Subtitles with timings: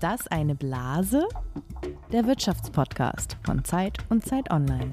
[0.00, 1.28] Ist das eine Blase?
[2.10, 4.92] Der Wirtschaftspodcast von Zeit und Zeit Online.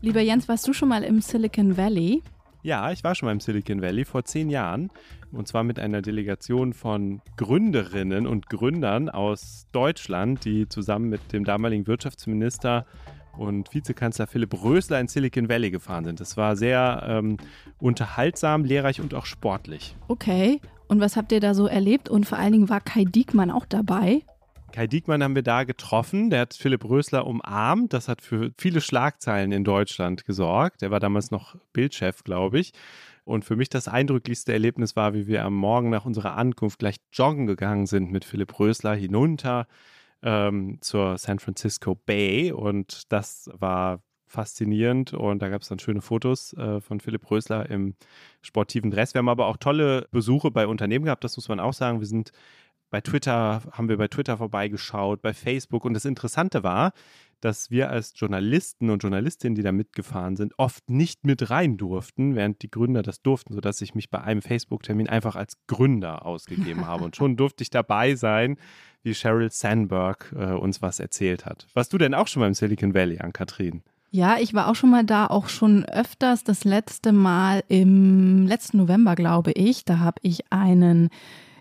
[0.00, 2.20] Lieber Jens, warst du schon mal im Silicon Valley?
[2.64, 4.90] Ja, ich war schon mal im Silicon Valley vor zehn Jahren
[5.30, 11.44] und zwar mit einer Delegation von Gründerinnen und Gründern aus Deutschland, die zusammen mit dem
[11.44, 12.86] damaligen Wirtschaftsminister
[13.38, 16.18] und Vizekanzler Philipp Rösler in Silicon Valley gefahren sind.
[16.18, 17.36] Das war sehr ähm,
[17.78, 19.94] unterhaltsam, lehrreich und auch sportlich.
[20.08, 22.08] Okay, und was habt ihr da so erlebt?
[22.08, 24.22] Und vor allen Dingen war Kai Diekmann auch dabei?
[24.72, 26.30] Kai Diekmann haben wir da getroffen.
[26.30, 27.92] Der hat Philipp Rösler umarmt.
[27.92, 30.82] Das hat für viele Schlagzeilen in Deutschland gesorgt.
[30.82, 32.72] Er war damals noch Bildchef, glaube ich.
[33.24, 36.96] Und für mich das eindrücklichste Erlebnis war, wie wir am Morgen nach unserer Ankunft gleich
[37.12, 39.66] joggen gegangen sind mit Philipp Rösler hinunter
[40.22, 42.52] ähm, zur San Francisco Bay.
[42.52, 44.02] Und das war
[44.34, 47.94] faszinierend und da gab es dann schöne Fotos äh, von Philipp Rösler im
[48.42, 49.14] sportiven Dress.
[49.14, 52.00] Wir haben aber auch tolle Besuche bei Unternehmen gehabt, das muss man auch sagen.
[52.00, 52.32] Wir sind
[52.90, 56.92] bei Twitter, haben wir bei Twitter vorbeigeschaut, bei Facebook und das Interessante war,
[57.40, 62.36] dass wir als Journalisten und Journalistinnen, die da mitgefahren sind, oft nicht mit rein durften,
[62.36, 66.86] während die Gründer das durften, sodass ich mich bei einem Facebook-Termin einfach als Gründer ausgegeben
[66.86, 67.04] habe.
[67.04, 68.56] Und schon durfte ich dabei sein,
[69.02, 71.66] wie Sheryl Sandberg äh, uns was erzählt hat.
[71.74, 73.82] Warst du denn auch schon mal im Silicon Valley, an Kathrin?
[74.14, 76.44] Ja, ich war auch schon mal da, auch schon öfters.
[76.44, 79.84] Das letzte Mal im letzten November, glaube ich.
[79.84, 81.08] Da habe ich einen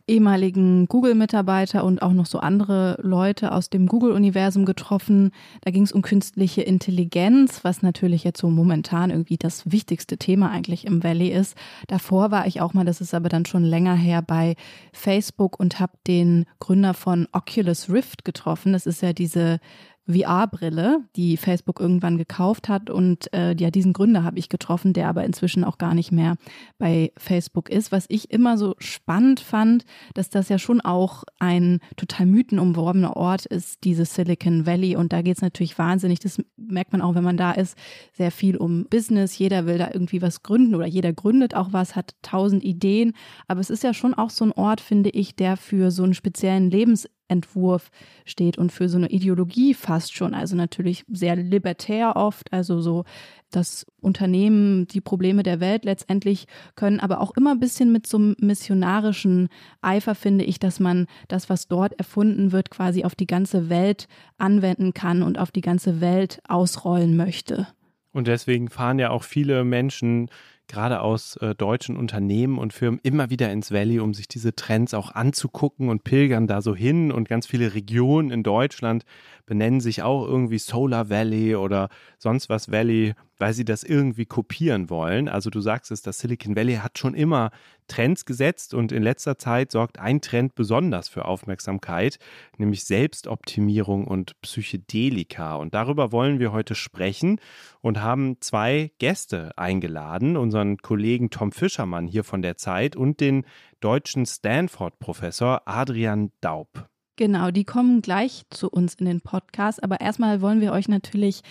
[0.06, 5.32] ehemaligen Google-Mitarbeiter und auch noch so andere Leute aus dem Google-Universum getroffen.
[5.62, 10.52] Da ging es um künstliche Intelligenz, was natürlich jetzt so momentan irgendwie das wichtigste Thema
[10.52, 11.58] eigentlich im Valley ist.
[11.88, 14.58] Davor war ich auch mal, das ist aber dann schon länger her, bei
[14.92, 18.74] Facebook und habe den Gründer von Oculus Rift getroffen.
[18.74, 19.60] Das ist ja diese
[20.08, 22.90] VR-Brille, die Facebook irgendwann gekauft hat.
[22.90, 26.36] Und äh, ja, diesen Gründer habe ich getroffen, der aber inzwischen auch gar nicht mehr
[26.78, 27.92] bei Facebook ist.
[27.92, 33.46] Was ich immer so spannend fand, dass das ja schon auch ein total mythenumworbener Ort
[33.46, 34.96] ist, dieses Silicon Valley.
[34.96, 37.78] Und da geht es natürlich wahnsinnig, das merkt man auch, wenn man da ist,
[38.12, 39.38] sehr viel um Business.
[39.38, 43.14] Jeder will da irgendwie was gründen oder jeder gründet auch was, hat tausend Ideen.
[43.48, 46.14] Aber es ist ja schon auch so ein Ort, finde ich, der für so einen
[46.14, 47.90] speziellen Lebens Entwurf
[48.26, 50.34] steht und für so eine Ideologie fast schon.
[50.34, 53.06] Also natürlich sehr libertär oft, also so
[53.52, 58.18] das Unternehmen, die Probleme der Welt letztendlich können, aber auch immer ein bisschen mit so
[58.18, 59.50] einem missionarischen
[59.82, 64.08] Eifer finde ich, dass man das, was dort erfunden wird, quasi auf die ganze Welt
[64.38, 67.68] anwenden kann und auf die ganze Welt ausrollen möchte.
[68.12, 70.30] Und deswegen fahren ja auch viele Menschen
[70.74, 74.96] gerade aus äh, deutschen Unternehmen und Firmen immer wieder ins Valley, um sich diese Trends
[74.96, 77.12] auch anzugucken und pilgern da so hin.
[77.12, 79.06] Und ganz viele Regionen in Deutschland
[79.46, 84.90] benennen sich auch irgendwie Solar Valley oder sonst was Valley, weil sie das irgendwie kopieren
[84.90, 85.28] wollen.
[85.28, 87.52] Also du sagst es, das Silicon Valley hat schon immer
[87.88, 92.18] Trends gesetzt und in letzter Zeit sorgt ein Trend besonders für Aufmerksamkeit,
[92.58, 95.56] nämlich Selbstoptimierung und Psychedelika.
[95.56, 97.40] Und darüber wollen wir heute sprechen
[97.82, 103.46] und haben zwei Gäste eingeladen, unseren Kollegen Tom Fischermann hier von der Zeit und den
[103.80, 106.93] deutschen Stanford-Professor Adrian Daub.
[107.16, 109.84] Genau, die kommen gleich zu uns in den Podcast.
[109.84, 111.42] Aber erstmal wollen wir euch natürlich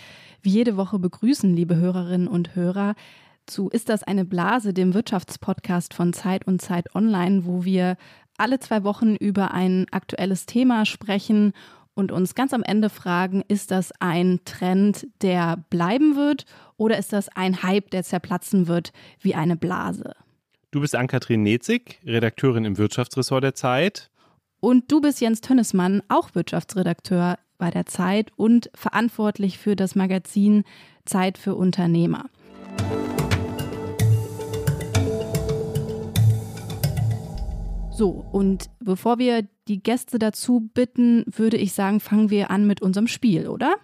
[0.41, 2.95] wie jede Woche begrüßen, liebe Hörerinnen und Hörer,
[3.45, 7.97] zu Ist das eine Blase, dem Wirtschaftspodcast von Zeit und Zeit Online, wo wir
[8.37, 11.53] alle zwei Wochen über ein aktuelles Thema sprechen
[11.93, 16.45] und uns ganz am Ende fragen, ist das ein Trend, der bleiben wird
[16.77, 20.15] oder ist das ein Hype, der zerplatzen wird wie eine Blase?
[20.71, 24.09] Du bist Ann-Kathrin Nezig, Redakteurin im Wirtschaftsressort der Zeit.
[24.63, 30.63] Und du bist Jens Tönnesmann, auch Wirtschaftsredakteur bei der Zeit und verantwortlich für das Magazin
[31.03, 32.29] Zeit für Unternehmer.
[37.91, 42.81] So, und bevor wir die Gäste dazu bitten, würde ich sagen, fangen wir an mit
[42.81, 43.75] unserem Spiel, oder?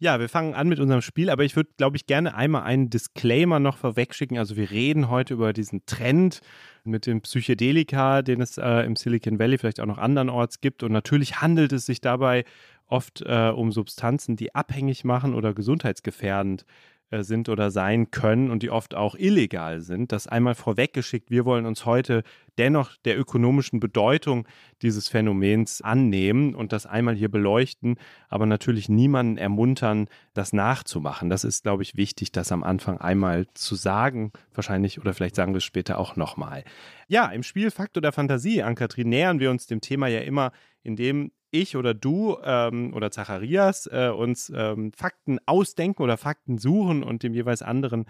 [0.00, 2.88] Ja, wir fangen an mit unserem Spiel, aber ich würde, glaube ich, gerne einmal einen
[2.88, 4.38] Disclaimer noch vorwegschicken.
[4.38, 6.40] Also wir reden heute über diesen Trend
[6.84, 10.84] mit dem Psychedelika, den es äh, im Silicon Valley vielleicht auch noch andernorts gibt.
[10.84, 12.44] Und natürlich handelt es sich dabei
[12.86, 16.64] oft äh, um Substanzen, die abhängig machen oder gesundheitsgefährdend äh,
[17.10, 20.12] sind oder sein können und die oft auch illegal sind.
[20.12, 21.30] Das einmal vorweggeschickt.
[21.30, 22.22] Wir wollen uns heute
[22.58, 24.46] dennoch der ökonomischen Bedeutung
[24.82, 27.96] dieses Phänomens annehmen und das einmal hier beleuchten,
[28.28, 31.30] aber natürlich niemanden ermuntern, das nachzumachen.
[31.30, 35.54] Das ist, glaube ich, wichtig, das am Anfang einmal zu sagen, wahrscheinlich oder vielleicht sagen
[35.54, 36.64] wir es später auch nochmal.
[37.06, 40.52] Ja, im Spiel Fakt oder Fantasie, Ankatrin, nähern wir uns dem Thema ja immer,
[40.82, 47.02] indem ich oder du ähm, oder Zacharias äh, uns ähm, Fakten ausdenken oder Fakten suchen
[47.02, 48.06] und dem jeweils anderen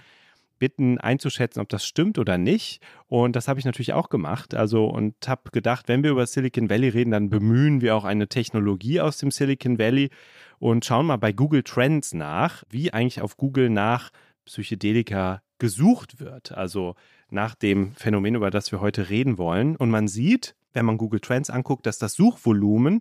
[0.58, 2.82] bitten, einzuschätzen, ob das stimmt oder nicht.
[3.06, 4.54] Und das habe ich natürlich auch gemacht.
[4.54, 8.28] Also und habe gedacht, wenn wir über Silicon Valley reden, dann bemühen wir auch eine
[8.28, 10.10] Technologie aus dem Silicon Valley
[10.58, 14.10] und schauen mal bei Google Trends nach, wie eigentlich auf Google nach
[14.44, 16.52] Psychedelika gesucht wird.
[16.52, 16.94] Also
[17.30, 19.76] nach dem Phänomen, über das wir heute reden wollen.
[19.76, 23.00] Und man sieht, wenn man Google Trends anguckt, dass das Suchvolumen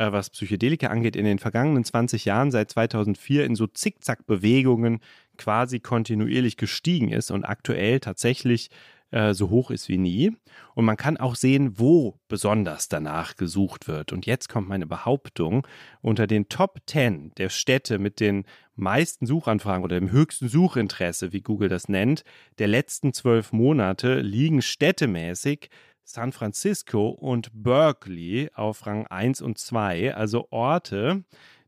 [0.00, 5.00] äh, was Psychedelika angeht, in den vergangenen 20 Jahren, seit 2004, in so Zickzack-Bewegungen
[5.36, 8.70] quasi kontinuierlich gestiegen ist und aktuell tatsächlich
[9.10, 10.32] äh, so hoch ist wie nie.
[10.74, 14.12] Und man kann auch sehen, wo besonders danach gesucht wird.
[14.12, 15.66] Und jetzt kommt meine Behauptung,
[16.00, 18.44] unter den Top 10 der Städte mit den
[18.76, 22.24] meisten Suchanfragen oder dem höchsten Suchinteresse, wie Google das nennt,
[22.58, 25.68] der letzten zwölf Monate liegen städtemäßig
[26.12, 31.24] San Francisco und Berkeley auf Rang 1 und 2, also Orte,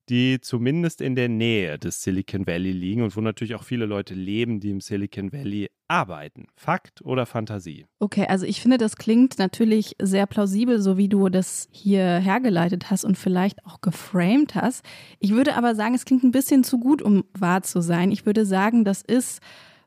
[0.08, 4.14] die zumindest in der Nähe des Silicon Valley liegen und wo natürlich auch viele Leute
[4.14, 6.46] leben, die im Silicon Valley arbeiten.
[6.56, 7.86] Fakt oder Fantasie?
[8.00, 12.90] Okay, also ich finde, das klingt natürlich sehr plausibel, so wie du das hier hergeleitet
[12.90, 14.84] hast und vielleicht auch geframed hast.
[15.20, 18.10] Ich würde aber sagen, es klingt ein bisschen zu gut, um wahr zu sein.
[18.10, 19.40] Ich würde sagen, das ist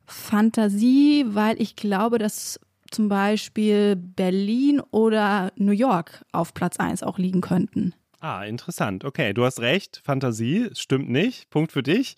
[0.05, 2.59] Fantasie, weil ich glaube, dass
[2.91, 7.93] zum Beispiel Berlin oder New York auf Platz 1 auch liegen könnten.
[8.19, 9.05] Ah, interessant.
[9.05, 10.01] Okay, du hast recht.
[10.03, 11.49] Fantasie stimmt nicht.
[11.49, 12.15] Punkt für dich.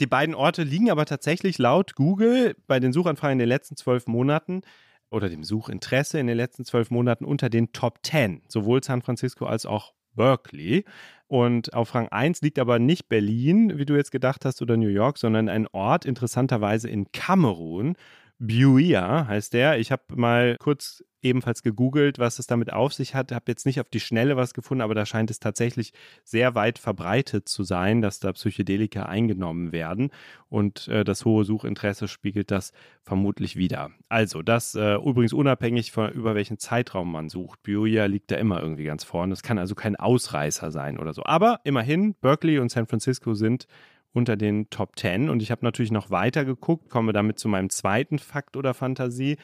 [0.00, 4.06] Die beiden Orte liegen aber tatsächlich laut Google bei den Suchanfragen in den letzten zwölf
[4.06, 4.62] Monaten
[5.10, 9.44] oder dem Suchinteresse in den letzten zwölf Monaten unter den Top 10, sowohl San Francisco
[9.44, 10.84] als auch Berkeley.
[11.26, 14.88] Und auf Rang 1 liegt aber nicht Berlin, wie du jetzt gedacht hast, oder New
[14.88, 17.94] York, sondern ein Ort interessanterweise in Kamerun.
[18.40, 19.78] Buia heißt der.
[19.78, 23.32] Ich habe mal kurz ebenfalls gegoogelt, was es damit auf sich hat.
[23.32, 25.92] Habe jetzt nicht auf die Schnelle was gefunden, aber da scheint es tatsächlich
[26.24, 30.10] sehr weit verbreitet zu sein, dass da Psychedelika eingenommen werden.
[30.48, 32.72] Und äh, das hohe Suchinteresse spiegelt das
[33.02, 33.90] vermutlich wieder.
[34.08, 37.62] Also, das äh, übrigens unabhängig von über welchen Zeitraum man sucht.
[37.62, 39.34] Buia liegt da immer irgendwie ganz vorne.
[39.34, 41.24] Es kann also kein Ausreißer sein oder so.
[41.24, 43.66] Aber immerhin, Berkeley und San Francisco sind
[44.12, 45.28] unter den Top 10.
[45.28, 49.36] Und ich habe natürlich noch weiter geguckt, komme damit zu meinem zweiten Fakt oder Fantasie.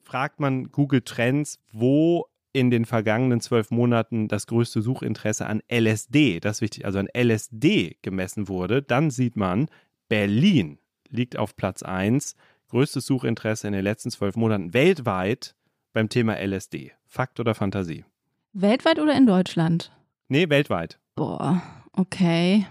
[0.00, 6.40] Fragt man Google Trends, wo in den vergangenen zwölf Monaten das größte Suchinteresse an LSD,
[6.40, 9.68] das ist wichtig, also an LSD gemessen wurde, dann sieht man,
[10.08, 10.78] Berlin
[11.10, 12.36] liegt auf Platz 1,
[12.68, 15.54] größtes Suchinteresse in den letzten zwölf Monaten weltweit
[15.92, 16.92] beim Thema LSD.
[17.06, 18.04] Fakt oder Fantasie?
[18.52, 19.92] Weltweit oder in Deutschland?
[20.28, 20.98] Nee, weltweit.
[21.14, 21.62] Boah,
[21.92, 22.66] okay.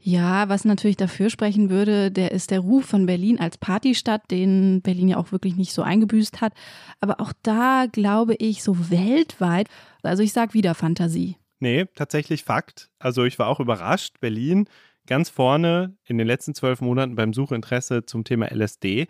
[0.00, 4.80] Ja, was natürlich dafür sprechen würde, der ist der Ruf von Berlin als Partystadt, den
[4.80, 6.52] Berlin ja auch wirklich nicht so eingebüßt hat.
[7.00, 9.68] Aber auch da glaube ich so weltweit,
[10.02, 11.36] also ich sage wieder Fantasie.
[11.60, 12.90] Nee, tatsächlich Fakt.
[12.98, 14.20] Also ich war auch überrascht.
[14.20, 14.68] Berlin
[15.06, 19.08] ganz vorne in den letzten zwölf Monaten beim Suchinteresse zum Thema LSD.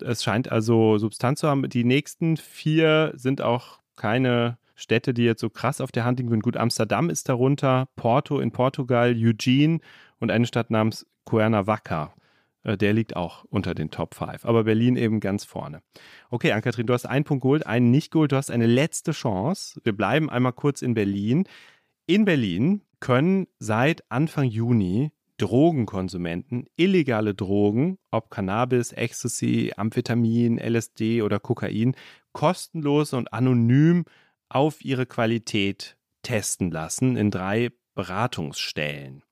[0.00, 1.68] Es scheint also Substanz zu haben.
[1.70, 6.40] Die nächsten vier sind auch keine Städte, die jetzt so krass auf der Hand liegen.
[6.40, 9.78] Gut, Amsterdam ist darunter, Porto in Portugal, Eugene
[10.20, 12.14] und eine Stadt namens Cuernavaca.
[12.62, 14.44] Äh, der liegt auch unter den Top 5.
[14.44, 15.82] Aber Berlin eben ganz vorne.
[16.30, 18.32] Okay, Ann-Kathrin, du hast einen Punkt geholt, einen nicht geholt.
[18.32, 19.80] Du hast eine letzte Chance.
[19.84, 21.44] Wir bleiben einmal kurz in Berlin.
[22.06, 31.38] In Berlin können seit Anfang Juni Drogenkonsumenten illegale Drogen, ob Cannabis, Ecstasy, Amphetamin, LSD oder
[31.38, 31.94] Kokain,
[32.32, 34.06] kostenlos und anonym
[34.48, 39.22] auf ihre Qualität testen lassen in drei Beratungsstellen.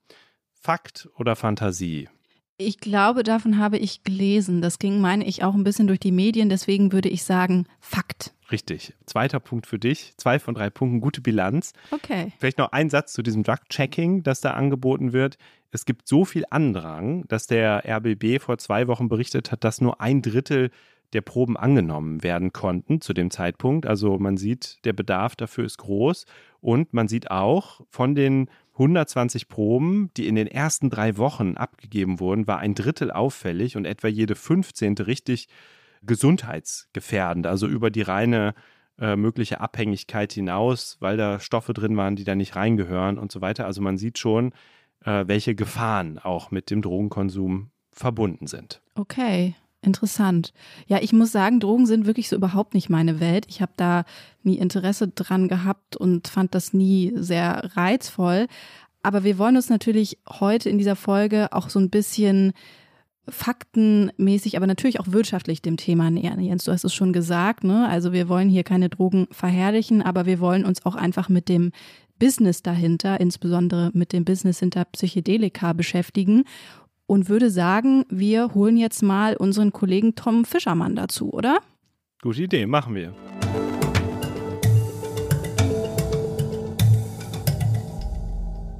[0.64, 2.08] Fakt oder Fantasie?
[2.56, 4.62] Ich glaube, davon habe ich gelesen.
[4.62, 6.48] Das ging, meine ich, auch ein bisschen durch die Medien.
[6.48, 8.32] Deswegen würde ich sagen, Fakt.
[8.50, 8.94] Richtig.
[9.04, 10.14] Zweiter Punkt für dich.
[10.16, 11.74] Zwei von drei Punkten, gute Bilanz.
[11.90, 12.32] Okay.
[12.38, 15.36] Vielleicht noch ein Satz zu diesem Drug-Checking, das da angeboten wird.
[15.70, 20.00] Es gibt so viel Andrang, dass der RBB vor zwei Wochen berichtet hat, dass nur
[20.00, 20.70] ein Drittel
[21.12, 23.84] der Proben angenommen werden konnten zu dem Zeitpunkt.
[23.84, 26.24] Also man sieht, der Bedarf dafür ist groß.
[26.62, 32.20] Und man sieht auch von den 120 Proben, die in den ersten drei Wochen abgegeben
[32.20, 34.94] wurden, war ein Drittel auffällig und etwa jede 15.
[34.98, 35.48] richtig
[36.02, 38.54] gesundheitsgefährdend, also über die reine
[38.98, 43.40] äh, mögliche Abhängigkeit hinaus, weil da Stoffe drin waren, die da nicht reingehören und so
[43.40, 43.66] weiter.
[43.66, 44.52] Also man sieht schon,
[45.04, 48.82] äh, welche Gefahren auch mit dem Drogenkonsum verbunden sind.
[48.96, 49.54] Okay.
[49.84, 50.54] Interessant.
[50.86, 53.44] Ja, ich muss sagen, Drogen sind wirklich so überhaupt nicht meine Welt.
[53.48, 54.04] Ich habe da
[54.42, 58.46] nie Interesse dran gehabt und fand das nie sehr reizvoll.
[59.02, 62.54] Aber wir wollen uns natürlich heute in dieser Folge auch so ein bisschen
[63.28, 66.40] faktenmäßig, aber natürlich auch wirtschaftlich dem Thema nähern.
[66.40, 67.88] Jens, du hast es schon gesagt, ne?
[67.88, 71.72] Also wir wollen hier keine Drogen verherrlichen, aber wir wollen uns auch einfach mit dem
[72.18, 76.44] Business dahinter, insbesondere mit dem Business hinter Psychedelika beschäftigen
[77.06, 81.58] und würde sagen, wir holen jetzt mal unseren Kollegen Tom Fischermann dazu, oder?
[82.22, 83.14] Gute Idee, machen wir.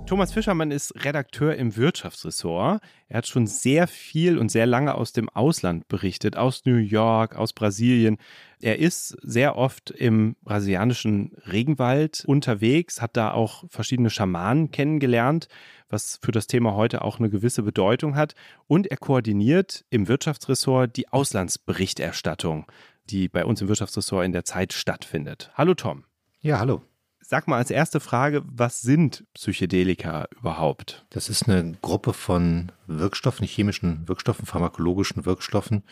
[0.07, 2.83] Thomas Fischermann ist Redakteur im Wirtschaftsressort.
[3.09, 7.37] Er hat schon sehr viel und sehr lange aus dem Ausland berichtet, aus New York,
[7.37, 8.19] aus Brasilien.
[8.65, 15.49] Er ist sehr oft im brasilianischen Regenwald unterwegs, hat da auch verschiedene Schamanen kennengelernt,
[15.91, 18.35] was für das Thema heute auch eine gewisse Bedeutung hat.
[18.67, 22.65] Und er koordiniert im Wirtschaftsressort die Auslandsberichterstattung,
[23.11, 25.51] die bei uns im Wirtschaftsressort in der Zeit stattfindet.
[25.53, 26.05] Hallo Tom.
[26.41, 26.81] Ja, hallo.
[27.21, 31.05] Sag mal als erste Frage, was sind Psychedelika überhaupt?
[31.11, 35.83] Das ist eine Gruppe von Wirkstoffen, chemischen Wirkstoffen, pharmakologischen Wirkstoffen,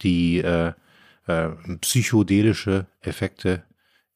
[0.00, 0.74] die äh,
[1.26, 1.50] äh,
[1.80, 3.64] psychedelische Effekte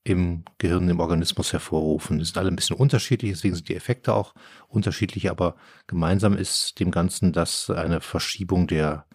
[0.05, 2.19] im Gehirn, im Organismus hervorrufen.
[2.19, 4.35] Die sind alle ein bisschen unterschiedlich, deswegen sind die Effekte auch
[4.69, 5.57] unterschiedlich, aber
[5.87, 9.07] gemeinsam ist dem Ganzen, dass eine Verschiebung der,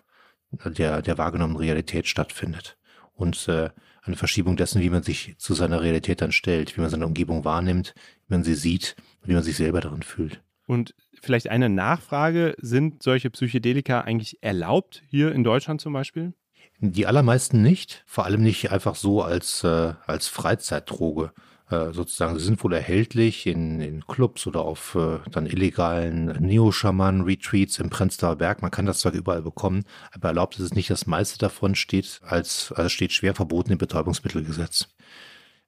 [0.52, 2.78] der, der wahrgenommenen Realität stattfindet.
[3.14, 3.70] Und äh,
[4.02, 7.46] eine Verschiebung dessen, wie man sich zu seiner Realität dann stellt, wie man seine Umgebung
[7.46, 7.94] wahrnimmt,
[8.28, 10.42] wie man sie sieht und wie man sich selber darin fühlt.
[10.66, 16.34] Und vielleicht eine Nachfrage, sind solche Psychedelika eigentlich erlaubt, hier in Deutschland zum Beispiel?
[16.82, 21.32] Die allermeisten nicht, vor allem nicht einfach so als, äh, als Freizeitdroge.
[21.70, 22.40] Äh, sozusagen.
[22.40, 28.38] Sie sind wohl erhältlich in, in Clubs oder auf äh, dann illegalen Neo-Schaman-Retreats im Prenzlauer
[28.38, 28.64] Berg.
[28.64, 30.90] Man kann das zwar überall bekommen, aber erlaubt ist es nicht.
[30.90, 34.88] Das meiste davon steht als, also steht schwer verboten im Betäubungsmittelgesetz.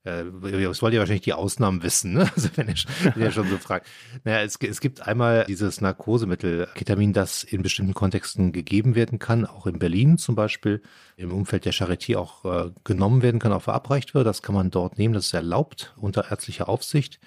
[0.03, 2.29] Äh, das wollt ihr wahrscheinlich die Ausnahmen wissen, ne?
[2.36, 2.75] Also wenn ihr,
[3.13, 3.88] wenn ihr schon so fragt.
[4.24, 9.46] Naja, es, es gibt einmal dieses Narkosemittel Ketamin, das in bestimmten Kontexten gegeben werden kann,
[9.46, 10.81] auch in Berlin zum Beispiel,
[11.17, 14.25] im Umfeld der Charité auch äh, genommen werden kann, auch verabreicht wird.
[14.25, 17.20] Das kann man dort nehmen, das ist erlaubt unter ärztlicher Aufsicht.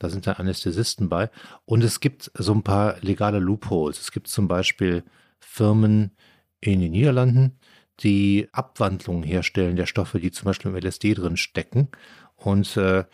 [0.00, 1.30] Da sind dann Anästhesisten bei.
[1.64, 4.00] Und es gibt so ein paar legale Loopholes.
[4.00, 5.02] Es gibt zum Beispiel
[5.40, 6.12] Firmen
[6.60, 7.58] in den Niederlanden,
[8.00, 11.88] die Abwandlungen herstellen der Stoffe, die zum Beispiel im LSD drin stecken.
[12.36, 13.04] Und äh,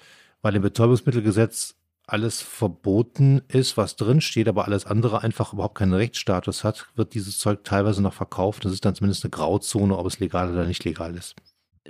[0.43, 1.76] weil im Betäubungsmittelgesetz
[2.07, 7.14] alles verboten ist, was drin steht, aber alles andere einfach überhaupt keinen Rechtsstatus hat, wird
[7.14, 8.64] dieses Zeug teilweise noch verkauft.
[8.64, 11.35] Das ist dann zumindest eine Grauzone, ob es legal oder nicht legal ist.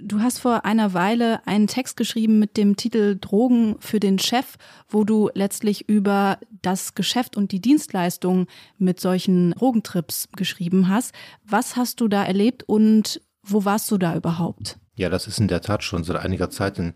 [0.01, 4.57] Du hast vor einer Weile einen Text geschrieben mit dem Titel Drogen für den Chef,
[4.89, 11.15] wo du letztlich über das Geschäft und die Dienstleistung mit solchen Drogentrips geschrieben hast.
[11.45, 14.79] Was hast du da erlebt und wo warst du da überhaupt?
[14.97, 16.95] Ja, das ist in der Tat schon seit einiger Zeit ein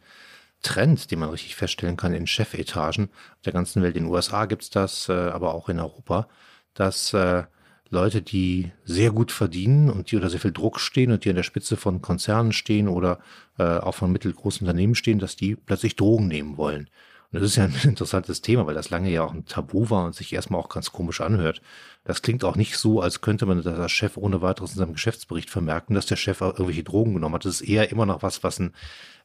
[0.62, 3.10] Trend, den man richtig feststellen kann in Chefetagen
[3.44, 3.96] der ganzen Welt.
[3.96, 6.28] In den USA gibt's das, äh, aber auch in Europa,
[6.74, 7.44] dass äh,
[7.90, 11.36] Leute, die sehr gut verdienen und die unter sehr viel Druck stehen und die an
[11.36, 13.18] der Spitze von Konzernen stehen oder
[13.58, 16.90] äh, auch von mittelgroßen Unternehmen stehen, dass die plötzlich Drogen nehmen wollen.
[17.32, 20.04] Und das ist ja ein interessantes Thema, weil das lange ja auch ein Tabu war
[20.04, 21.62] und sich erstmal auch ganz komisch anhört.
[22.04, 24.92] Das klingt auch nicht so, als könnte man das als Chef ohne weiteres in seinem
[24.92, 27.44] Geschäftsbericht vermerken, dass der Chef irgendwelche Drogen genommen hat.
[27.44, 28.74] Das ist eher immer noch was, was, ein,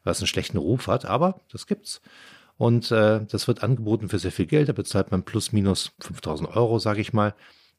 [0.04, 2.00] was einen schlechten Ruf hat, aber das gibt's.
[2.56, 4.68] Und äh, das wird angeboten für sehr viel Geld.
[4.68, 7.34] Da bezahlt man plus minus 5000 Euro, sage ich mal.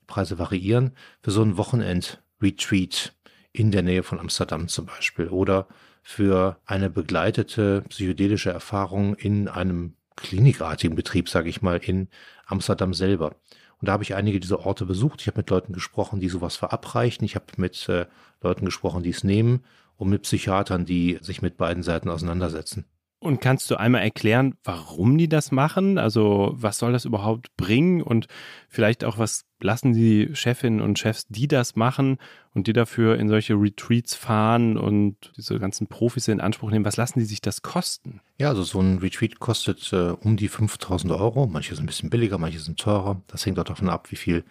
[0.08, 3.14] Preise variieren, für so ein Wochenend-Retreat
[3.52, 5.68] in der Nähe von Amsterdam zum Beispiel oder
[6.04, 12.10] für eine begleitete psychedelische Erfahrung in einem klinikartigen Betrieb, sage ich mal, in
[12.46, 13.36] Amsterdam selber.
[13.82, 15.22] Und da habe ich einige dieser Orte besucht.
[15.22, 17.26] Ich habe mit Leuten gesprochen, die sowas verabreichen.
[17.26, 18.06] Ich habe mit äh,
[18.42, 19.64] Leuten gesprochen, die es nehmen
[19.98, 22.86] und mit Psychiatern, die sich mit beiden Seiten auseinandersetzen.
[23.20, 25.98] Und kannst du einmal erklären, warum die das machen?
[25.98, 28.02] Also was soll das überhaupt bringen?
[28.02, 28.28] Und
[28.70, 32.18] vielleicht auch, was lassen die Chefinnen und Chefs, die das machen
[32.54, 36.98] und die dafür in solche Retreats fahren und diese ganzen Profis in Anspruch nehmen, was
[36.98, 38.22] lassen die sich das kosten?
[38.38, 41.48] Ja, also so ein Retreat kostet äh, um die 5000 Euro.
[41.48, 43.22] Manche sind ein bisschen billiger, manche sind teurer.
[43.28, 44.44] Das hängt auch davon ab, wie viel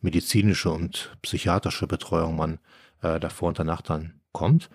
[0.00, 2.58] medizinische und psychiatrische Betreuung man
[3.02, 4.70] äh, davor und danach dann kommt.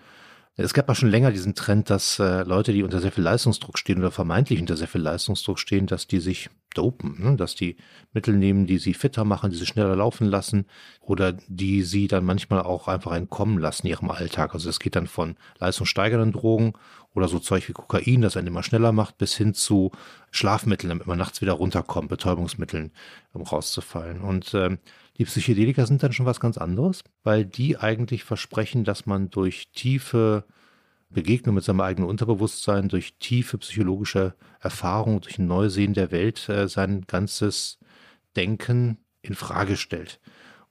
[0.58, 3.78] Es gab auch schon länger diesen Trend, dass äh, Leute, die unter sehr viel Leistungsdruck
[3.78, 7.36] stehen oder vermeintlich unter sehr viel Leistungsdruck stehen, dass die sich dopen, ne?
[7.36, 7.76] dass die
[8.12, 10.66] Mittel nehmen, die sie fitter machen, die sie schneller laufen lassen
[11.00, 14.54] oder die sie dann manchmal auch einfach entkommen lassen ihrem Alltag.
[14.54, 16.74] Also es geht dann von leistungssteigernden Drogen
[17.14, 19.90] oder so Zeug wie Kokain, das einen immer schneller macht, bis hin zu
[20.30, 22.92] Schlafmitteln, damit man nachts wieder runterkommt, Betäubungsmitteln,
[23.32, 24.20] um rauszufallen.
[24.20, 24.78] Und ähm,
[25.16, 29.68] die Psychedelika sind dann schon was ganz anderes, weil die eigentlich versprechen, dass man durch
[29.72, 30.44] tiefe
[31.16, 36.68] Begegnung mit seinem eigenen Unterbewusstsein, durch tiefe psychologische Erfahrung, durch ein Neusehen der Welt äh,
[36.68, 37.78] sein ganzes
[38.36, 40.20] Denken in Frage stellt.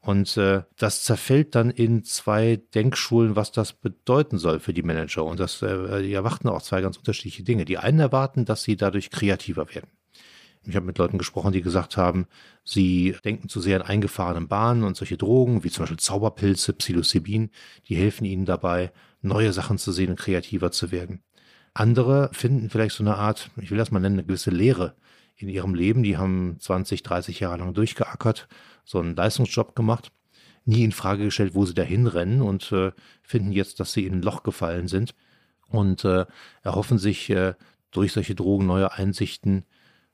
[0.02, 5.26] Und äh, das zerfällt dann in zwei Denkschulen, was das bedeuten soll für die Manager.
[5.26, 7.66] Und das, äh, die erwarten auch zwei ganz unterschiedliche Dinge.
[7.66, 9.90] Die einen erwarten, dass sie dadurch kreativer werden
[10.62, 12.28] Ich habe mit Leuten gesprochen, die gesagt haben,
[12.64, 17.50] sie denken zu sehr an eingefahrenen Bahnen und solche Drogen, wie zum Beispiel Zauberpilze, Psilocybin,
[17.88, 18.92] die helfen ihnen dabei,
[19.26, 21.22] neue Sachen zu sehen und kreativer zu werden.
[21.74, 24.96] Andere finden vielleicht so eine Art, ich will das mal nennen, eine gewisse Lehre
[25.36, 26.04] in ihrem Leben.
[26.04, 28.48] Die haben 20, 30 Jahre lang durchgeackert,
[28.86, 30.12] so einen Leistungsjob gemacht,
[30.64, 32.92] nie in Frage gestellt, wo sie dahin rennen und äh,
[33.24, 35.16] finden jetzt, dass sie in ein Loch gefallen sind
[35.68, 36.26] und äh,
[36.64, 37.56] erhoffen sich äh,
[37.92, 39.66] durch solche Drogen neue Einsichten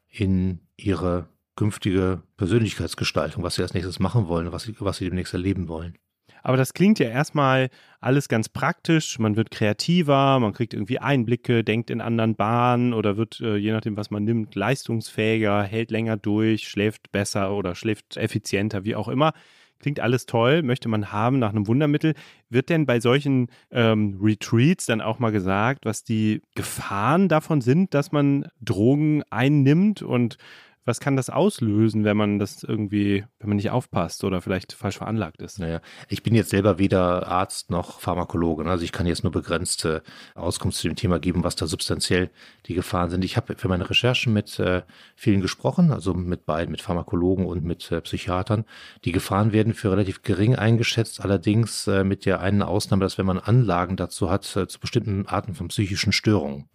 [0.08, 5.34] in ihre künftige Persönlichkeitsgestaltung, was sie als nächstes machen wollen, was sie, was sie demnächst
[5.34, 5.98] erleben wollen.
[6.44, 7.70] Aber das klingt ja erstmal
[8.00, 9.20] alles ganz praktisch.
[9.20, 13.72] Man wird kreativer, man kriegt irgendwie Einblicke, denkt in anderen Bahnen oder wird, äh, je
[13.72, 19.08] nachdem, was man nimmt, leistungsfähiger, hält länger durch, schläft besser oder schläft effizienter, wie auch
[19.08, 19.34] immer.
[19.82, 22.14] Klingt alles toll, möchte man haben nach einem Wundermittel.
[22.50, 27.96] Wird denn bei solchen ähm, Retreats dann auch mal gesagt, was die Gefahren davon sind,
[27.96, 30.38] dass man Drogen einnimmt und
[30.84, 34.98] was kann das auslösen, wenn man das irgendwie, wenn man nicht aufpasst oder vielleicht falsch
[34.98, 35.60] veranlagt ist?
[35.60, 38.64] Naja, ich bin jetzt selber weder Arzt noch Pharmakologe.
[38.64, 38.72] Ne?
[38.72, 40.02] Also ich kann jetzt nur begrenzte
[40.34, 42.32] Auskunft zu dem Thema geben, was da substanziell
[42.66, 43.24] die Gefahren sind.
[43.24, 44.82] Ich habe für meine Recherchen mit äh,
[45.16, 48.66] vielen gesprochen, also mit beiden, mit Pharmakologen und mit äh, Psychiatern.
[49.06, 53.28] Die Gefahren werden für relativ gering eingeschätzt, allerdings äh, mit der einen Ausnahme, dass wenn
[53.28, 56.70] man Anlagen dazu hat, äh, zu bestimmten Arten von psychischen Störungen,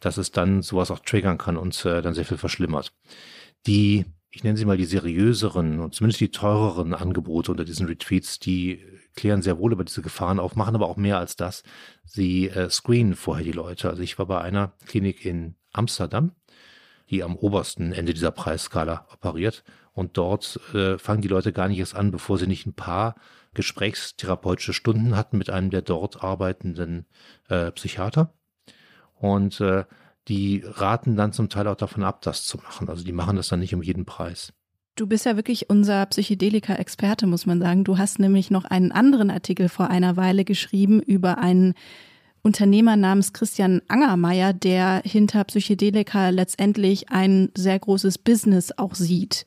[0.00, 2.92] dass es dann sowas auch triggern kann und äh, dann sehr viel verschlimmert
[3.66, 8.38] die, ich nenne sie mal die seriöseren und zumindest die teureren Angebote unter diesen Retreats,
[8.38, 11.62] die klären sehr wohl über diese Gefahren auf, machen aber auch mehr als das.
[12.04, 13.90] Sie äh, screenen vorher die Leute.
[13.90, 16.32] Also ich war bei einer Klinik in Amsterdam,
[17.10, 19.64] die am obersten Ende dieser Preisskala operiert.
[19.92, 23.16] Und dort äh, fangen die Leute gar nicht erst an, bevor sie nicht ein paar
[23.54, 27.06] gesprächstherapeutische Stunden hatten mit einem der dort arbeitenden
[27.48, 28.32] äh, Psychiater.
[29.14, 29.84] Und äh,
[30.28, 32.88] die raten dann zum Teil auch davon ab, das zu machen.
[32.88, 34.52] Also die machen das dann nicht um jeden Preis.
[34.94, 37.82] Du bist ja wirklich unser Psychedelika-Experte, muss man sagen.
[37.82, 41.74] Du hast nämlich noch einen anderen Artikel vor einer Weile geschrieben über einen
[42.42, 49.46] Unternehmer namens Christian Angermeier, der hinter Psychedelika letztendlich ein sehr großes Business auch sieht.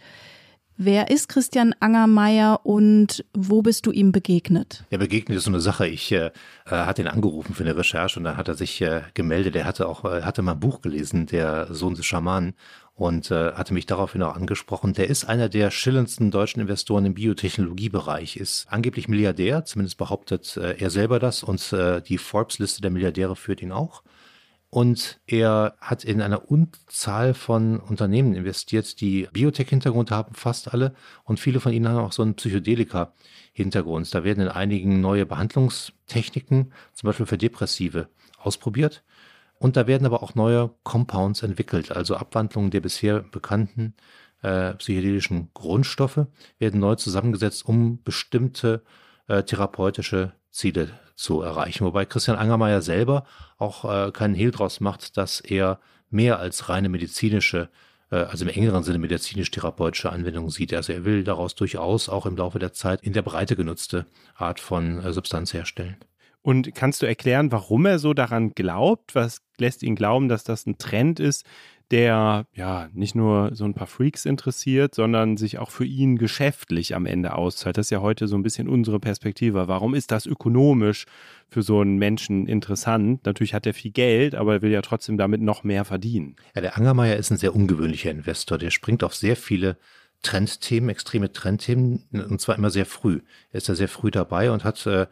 [0.77, 4.83] Wer ist Christian Angermeier und wo bist du ihm begegnet?
[4.89, 5.87] Er begegnet ist so eine Sache.
[5.87, 6.31] Ich äh,
[6.65, 9.55] hatte ihn angerufen für eine Recherche und dann hat er sich äh, gemeldet.
[9.55, 12.55] Er hatte auch äh, hatte mal ein Buch gelesen, der Sohn des Schamanen,
[12.95, 14.93] und äh, hatte mich daraufhin auch angesprochen.
[14.93, 20.77] Der ist einer der schillerndsten deutschen Investoren im Biotechnologiebereich, ist angeblich Milliardär, zumindest behauptet äh,
[20.77, 24.01] er selber das und äh, die Forbes-Liste der Milliardäre führt ihn auch.
[24.75, 30.93] Und er hat in einer Unzahl von Unternehmen investiert, die Biotech-Hintergrund haben, fast alle.
[31.23, 34.13] Und viele von ihnen haben auch so einen Psychedelika-Hintergrund.
[34.13, 39.05] Da werden in einigen neue Behandlungstechniken, zum Beispiel für Depressive, ausprobiert.
[39.59, 43.93] Und da werden aber auch neue Compounds entwickelt, also Abwandlungen der bisher bekannten
[44.41, 46.27] äh, psychedelischen Grundstoffe
[46.59, 48.83] werden neu zusammengesetzt, um bestimmte
[49.27, 51.85] äh, therapeutische Ziele zu erreichen.
[51.85, 53.25] Wobei Christian Angermeier selber
[53.57, 57.69] auch äh, keinen Hehl draus macht, dass er mehr als reine medizinische,
[58.11, 60.73] äh, also im engeren Sinne medizinisch-therapeutische Anwendungen sieht.
[60.73, 64.59] Also er will daraus durchaus auch im Laufe der Zeit in der Breite genutzte Art
[64.59, 65.97] von äh, Substanz herstellen.
[66.41, 69.15] Und kannst du erklären, warum er so daran glaubt?
[69.15, 71.43] Was lässt ihn glauben, dass das ein Trend ist,
[71.91, 76.95] der ja nicht nur so ein paar Freaks interessiert, sondern sich auch für ihn geschäftlich
[76.95, 77.77] am Ende auszahlt.
[77.77, 79.67] Das ist ja heute so ein bisschen unsere Perspektive.
[79.67, 81.05] Warum ist das ökonomisch
[81.47, 83.25] für so einen Menschen interessant?
[83.25, 86.35] Natürlich hat er viel Geld, aber er will ja trotzdem damit noch mehr verdienen.
[86.55, 88.57] Ja, der Angermeier ist ein sehr ungewöhnlicher Investor.
[88.57, 89.77] Der springt auf sehr viele
[90.23, 93.21] Trendthemen, extreme Trendthemen, und zwar immer sehr früh.
[93.51, 95.05] Er ist da sehr früh dabei und hat äh,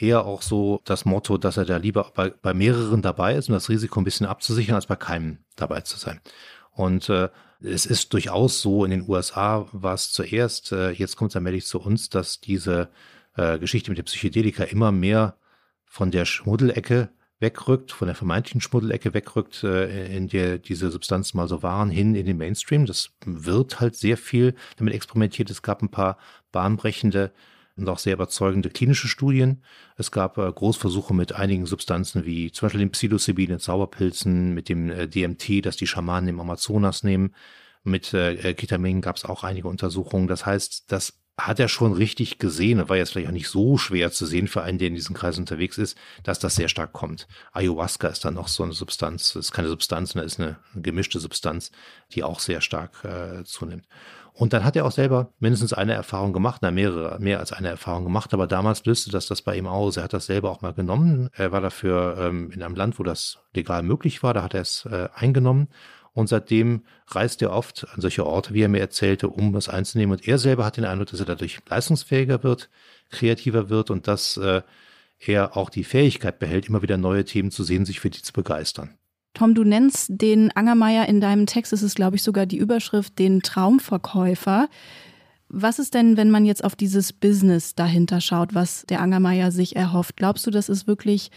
[0.00, 3.54] eher auch so das Motto, dass er da lieber bei, bei mehreren dabei ist, um
[3.54, 6.20] das Risiko ein bisschen abzusichern, als bei keinem dabei zu sein.
[6.72, 7.28] Und äh,
[7.62, 11.66] es ist durchaus so, in den USA war es zuerst, äh, jetzt kommt es allmählich
[11.66, 12.88] zu uns, dass diese
[13.36, 15.36] äh, Geschichte mit der Psychedelika immer mehr
[15.84, 21.48] von der Schmuddelecke wegrückt, von der vermeintlichen Schmuddelecke wegrückt, äh, in der diese Substanzen mal
[21.48, 22.86] so waren, hin in den Mainstream.
[22.86, 25.50] Das wird halt sehr viel damit experimentiert.
[25.50, 26.16] Es gab ein paar
[26.52, 27.32] bahnbrechende
[27.76, 29.62] und auch sehr überzeugende klinische Studien.
[29.96, 34.68] Es gab äh, Großversuche mit einigen Substanzen wie zum Beispiel den Psilocybin in Zauberpilzen, mit
[34.68, 37.34] dem äh, DMT, das die Schamanen im Amazonas nehmen.
[37.84, 40.28] Mit äh, äh Ketamin gab es auch einige Untersuchungen.
[40.28, 44.12] Das heißt, das hat er schon richtig gesehen, war jetzt vielleicht auch nicht so schwer
[44.12, 47.26] zu sehen für einen, der in diesem Kreis unterwegs ist, dass das sehr stark kommt.
[47.52, 51.70] Ayahuasca ist dann noch so eine Substanz, ist keine Substanz, sondern ist eine gemischte Substanz,
[52.12, 53.86] die auch sehr stark äh, zunimmt.
[54.34, 57.68] Und dann hat er auch selber mindestens eine Erfahrung gemacht, na mehrere, mehr als eine
[57.68, 59.98] Erfahrung gemacht, aber damals löste das das bei ihm aus.
[59.98, 61.28] Er hat das selber auch mal genommen.
[61.34, 64.62] Er war dafür ähm, in einem Land, wo das legal möglich war, da hat er
[64.62, 65.68] es äh, eingenommen
[66.14, 70.16] Und seitdem reist er oft an solche Orte, wie er mir erzählte, um was einzunehmen.
[70.16, 72.70] Und er selber hat den Eindruck, dass er dadurch leistungsfähiger wird,
[73.10, 74.62] kreativer wird und dass äh,
[75.18, 78.32] er auch die Fähigkeit behält, immer wieder neue Themen zu sehen, sich für die zu
[78.32, 78.98] begeistern.
[79.34, 83.18] Tom, du nennst den Angermeier in deinem Text, es ist, glaube ich, sogar die Überschrift,
[83.18, 84.68] den Traumverkäufer.
[85.48, 89.76] Was ist denn, wenn man jetzt auf dieses Business dahinter schaut, was der Angermeier sich
[89.76, 90.16] erhofft?
[90.16, 91.30] Glaubst du, das ist wirklich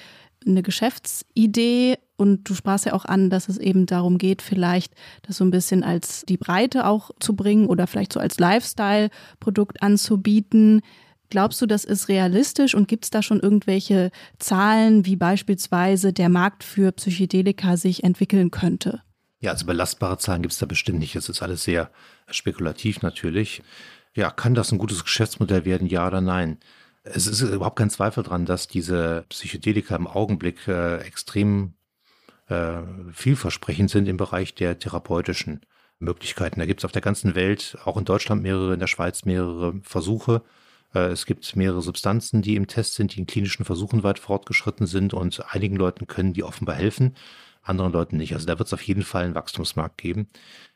[0.45, 1.97] eine Geschäftsidee?
[2.17, 5.51] Und du sprachst ja auch an, dass es eben darum geht, vielleicht das so ein
[5.51, 10.81] bisschen als die Breite auch zu bringen oder vielleicht so als Lifestyle-Produkt anzubieten.
[11.29, 16.29] Glaubst du, das ist realistisch und gibt es da schon irgendwelche Zahlen, wie beispielsweise der
[16.29, 19.01] Markt für Psychedelika sich entwickeln könnte?
[19.39, 21.15] Ja, also belastbare Zahlen gibt es da bestimmt nicht.
[21.15, 21.91] Es ist alles sehr
[22.29, 23.61] spekulativ natürlich.
[24.15, 26.57] Ja, kann das ein gutes Geschäftsmodell werden, ja oder nein?
[27.03, 31.73] Es ist überhaupt kein Zweifel dran, dass diese Psychedelika im Augenblick äh, extrem
[32.47, 35.61] äh, vielversprechend sind im Bereich der therapeutischen
[35.99, 36.59] Möglichkeiten.
[36.59, 39.79] Da gibt es auf der ganzen Welt, auch in Deutschland mehrere, in der Schweiz mehrere
[39.83, 40.41] Versuche,
[40.95, 45.13] es gibt mehrere Substanzen, die im Test sind, die in klinischen Versuchen weit fortgeschritten sind
[45.13, 47.15] und einigen Leuten können die offenbar helfen,
[47.61, 48.33] anderen Leuten nicht.
[48.33, 50.27] Also da wird es auf jeden Fall einen Wachstumsmarkt geben.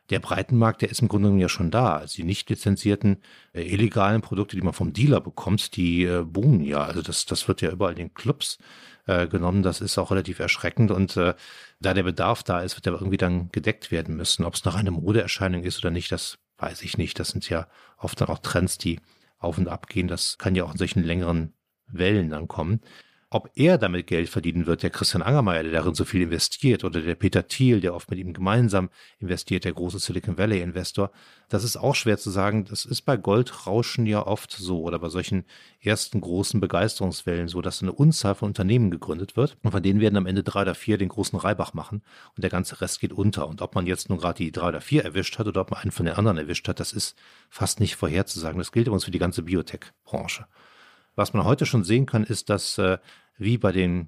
[0.09, 1.97] Der Breitenmarkt, der ist im Grunde genommen ja schon da.
[1.97, 3.17] Also die nicht lizenzierten
[3.53, 6.83] äh, illegalen Produkte, die man vom Dealer bekommt, die äh, boomen ja.
[6.83, 8.57] Also das, das wird ja überall in den Clubs
[9.05, 9.61] äh, genommen.
[9.61, 11.35] Das ist auch relativ erschreckend und äh,
[11.79, 14.43] da der Bedarf da ist, wird er irgendwie dann gedeckt werden müssen.
[14.43, 17.19] Ob es noch eine Modeerscheinung ist oder nicht, das weiß ich nicht.
[17.19, 18.99] Das sind ja oft dann auch Trends, die
[19.39, 20.07] auf und ab gehen.
[20.07, 21.53] Das kann ja auch in solchen längeren
[21.87, 22.81] Wellen dann kommen.
[23.31, 26.99] Ob er damit Geld verdienen wird, der Christian Angermeier, der darin so viel investiert, oder
[26.99, 28.89] der Peter Thiel, der oft mit ihm gemeinsam
[29.19, 31.11] investiert, der große Silicon Valley Investor,
[31.47, 32.65] das ist auch schwer zu sagen.
[32.65, 35.45] Das ist bei Goldrauschen ja oft so oder bei solchen
[35.79, 40.17] ersten großen Begeisterungswellen so, dass eine Unzahl von Unternehmen gegründet wird und von denen werden
[40.17, 42.01] am Ende drei oder vier den großen Reibach machen
[42.35, 43.47] und der ganze Rest geht unter.
[43.47, 45.81] Und ob man jetzt nun gerade die drei oder vier erwischt hat oder ob man
[45.81, 47.15] einen von den anderen erwischt hat, das ist
[47.49, 48.57] fast nicht vorherzusagen.
[48.57, 50.47] Das gilt übrigens für die ganze Biotech-Branche.
[51.19, 52.97] Was man heute schon sehen kann, ist, dass äh,
[53.37, 54.07] wie bei den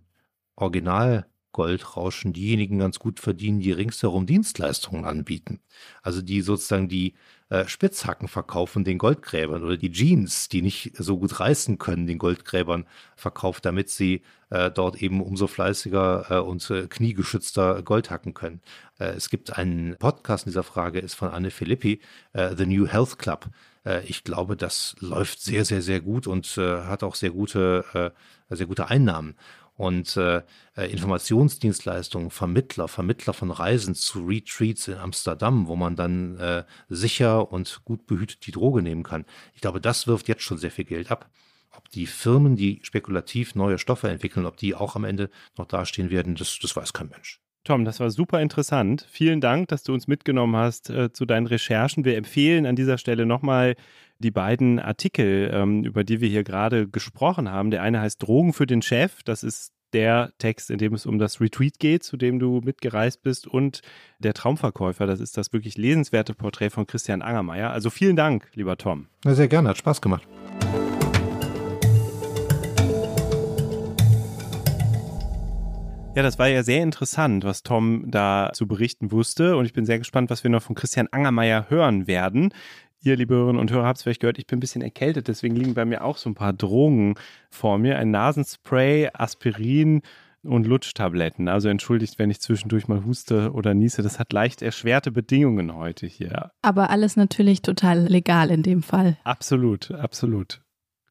[1.52, 5.60] Original-Goldrauschen diejenigen ganz gut verdienen, die ringsherum Dienstleistungen anbieten.
[6.02, 7.14] Also die sozusagen die
[7.50, 12.18] äh, Spitzhacken verkaufen den Goldgräbern oder die Jeans, die nicht so gut reißen können, den
[12.18, 12.86] Goldgräbern
[13.16, 18.62] verkauft, damit sie äh, dort eben umso fleißiger äh, und äh, kniegeschützter Gold hacken können.
[19.00, 22.00] Äh, es gibt einen Podcast in dieser Frage, ist von Anne Filippi,
[22.34, 23.48] äh, The New Health Club.
[24.06, 28.14] Ich glaube, das läuft sehr, sehr, sehr gut und hat auch sehr gute,
[28.48, 29.34] sehr gute Einnahmen.
[29.82, 30.44] Und äh,
[30.76, 37.82] Informationsdienstleistungen, Vermittler, Vermittler von Reisen zu Retreats in Amsterdam, wo man dann äh, sicher und
[37.84, 39.26] gut behütet die Droge nehmen kann.
[39.56, 41.32] Ich glaube, das wirft jetzt schon sehr viel Geld ab.
[41.76, 46.12] Ob die Firmen, die spekulativ neue Stoffe entwickeln, ob die auch am Ende noch dastehen
[46.12, 47.41] werden, das, das weiß kein Mensch.
[47.63, 49.06] Tom, das war super interessant.
[49.10, 52.06] Vielen Dank, dass du uns mitgenommen hast äh, zu deinen Recherchen.
[52.06, 53.76] Wir empfehlen an dieser Stelle nochmal
[54.17, 57.69] die beiden Artikel, ähm, über die wir hier gerade gesprochen haben.
[57.69, 59.21] Der eine heißt Drogen für den Chef.
[59.24, 63.21] Das ist der Text, in dem es um das Retreat geht, zu dem du mitgereist
[63.21, 63.82] bist, und
[64.19, 65.06] der Traumverkäufer.
[65.06, 67.71] Das ist das wirklich lesenswerte Porträt von Christian Angermeier.
[67.71, 69.08] Also vielen Dank, lieber Tom.
[69.24, 70.28] Na, sehr gerne, hat Spaß gemacht.
[76.13, 79.56] Ja, das war ja sehr interessant, was Tom da zu berichten wusste.
[79.56, 82.54] Und ich bin sehr gespannt, was wir noch von Christian Angermeier hören werden.
[83.02, 85.56] Ihr, liebe Hörerinnen und Hörer, habt es vielleicht gehört, ich bin ein bisschen erkältet, deswegen
[85.56, 87.15] liegen bei mir auch so ein paar Drogen
[87.50, 87.97] vor mir.
[87.97, 90.02] Ein Nasenspray, Aspirin
[90.43, 91.47] und Lutschtabletten.
[91.47, 94.02] Also entschuldigt, wenn ich zwischendurch mal huste oder niese.
[94.02, 96.52] Das hat leicht erschwerte Bedingungen heute hier.
[96.62, 99.17] Aber alles natürlich total legal in dem Fall.
[99.24, 100.62] Absolut, absolut.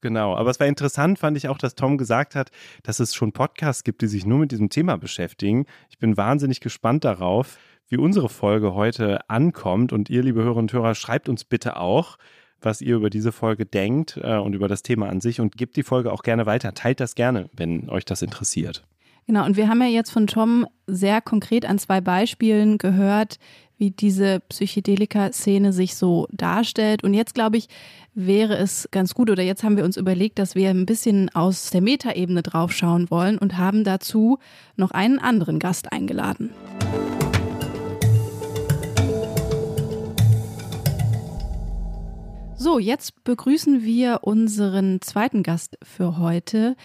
[0.00, 2.50] Genau, aber es war interessant, fand ich auch, dass Tom gesagt hat,
[2.82, 5.66] dass es schon Podcasts gibt, die sich nur mit diesem Thema beschäftigen.
[5.90, 7.58] Ich bin wahnsinnig gespannt darauf,
[7.88, 9.92] wie unsere Folge heute ankommt.
[9.92, 12.16] Und ihr, liebe Hörerinnen und Hörer, schreibt uns bitte auch,
[12.62, 15.76] was ihr über diese Folge denkt äh, und über das Thema an sich und gebt
[15.76, 16.72] die Folge auch gerne weiter.
[16.72, 18.84] Teilt das gerne, wenn euch das interessiert.
[19.26, 23.38] Genau, und wir haben ja jetzt von Tom sehr konkret an zwei Beispielen gehört,
[23.80, 27.02] wie diese Psychedelika-Szene sich so darstellt.
[27.02, 27.68] Und jetzt, glaube ich,
[28.14, 31.70] wäre es ganz gut, oder jetzt haben wir uns überlegt, dass wir ein bisschen aus
[31.70, 34.38] der Metaebene draufschauen wollen und haben dazu
[34.76, 36.50] noch einen anderen Gast eingeladen.
[42.56, 46.76] So, jetzt begrüßen wir unseren zweiten Gast für heute,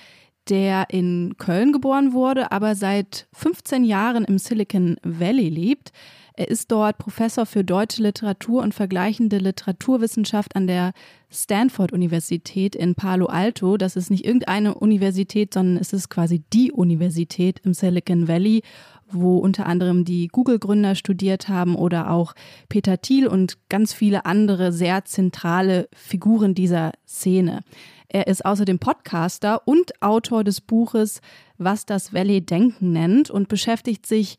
[0.47, 5.91] der in Köln geboren wurde, aber seit 15 Jahren im Silicon Valley lebt.
[6.37, 10.91] Er ist dort Professor für deutsche Literatur und vergleichende Literaturwissenschaft an der
[11.31, 13.77] Stanford Universität in Palo Alto.
[13.77, 18.61] Das ist nicht irgendeine Universität, sondern es ist quasi die Universität im Silicon Valley
[19.07, 22.33] wo unter anderem die Google-Gründer studiert haben oder auch
[22.69, 27.61] Peter Thiel und ganz viele andere sehr zentrale Figuren dieser Szene.
[28.07, 31.21] Er ist außerdem Podcaster und Autor des Buches
[31.57, 34.37] Was das Valley Denken nennt und beschäftigt sich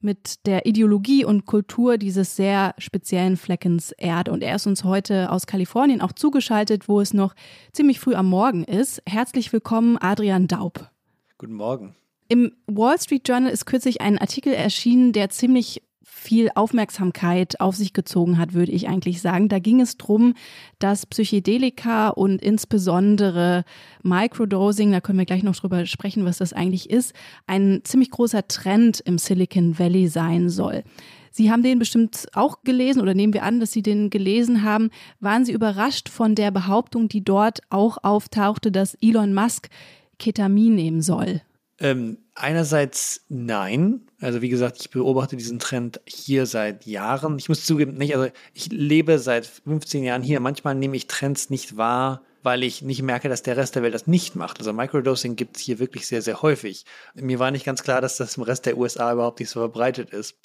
[0.00, 4.32] mit der Ideologie und Kultur dieses sehr speziellen Fleckens Erde.
[4.32, 7.34] Und er ist uns heute aus Kalifornien auch zugeschaltet, wo es noch
[7.72, 9.02] ziemlich früh am Morgen ist.
[9.06, 10.90] Herzlich willkommen, Adrian Daub.
[11.38, 11.94] Guten Morgen.
[12.28, 15.82] Im Wall Street Journal ist kürzlich ein Artikel erschienen, der ziemlich
[16.12, 19.48] viel Aufmerksamkeit auf sich gezogen hat, würde ich eigentlich sagen.
[19.48, 20.34] Da ging es darum,
[20.78, 23.64] dass Psychedelika und insbesondere
[24.02, 27.14] Microdosing, da können wir gleich noch drüber sprechen, was das eigentlich ist,
[27.46, 30.82] ein ziemlich großer Trend im Silicon Valley sein soll.
[31.30, 34.90] Sie haben den bestimmt auch gelesen oder nehmen wir an, dass Sie den gelesen haben.
[35.20, 39.70] Waren Sie überrascht von der Behauptung, die dort auch auftauchte, dass Elon Musk
[40.18, 41.40] Ketamin nehmen soll?
[41.80, 44.02] Ähm, einerseits nein.
[44.20, 47.38] Also wie gesagt, ich beobachte diesen Trend hier seit Jahren.
[47.38, 50.40] Ich muss zugeben, nicht, also ich lebe seit 15 Jahren hier.
[50.40, 53.94] Manchmal nehme ich Trends nicht wahr, weil ich nicht merke, dass der Rest der Welt
[53.94, 54.58] das nicht macht.
[54.58, 56.84] Also Microdosing gibt es hier wirklich sehr, sehr häufig.
[57.14, 60.10] Mir war nicht ganz klar, dass das im Rest der USA überhaupt nicht so verbreitet
[60.10, 60.36] ist.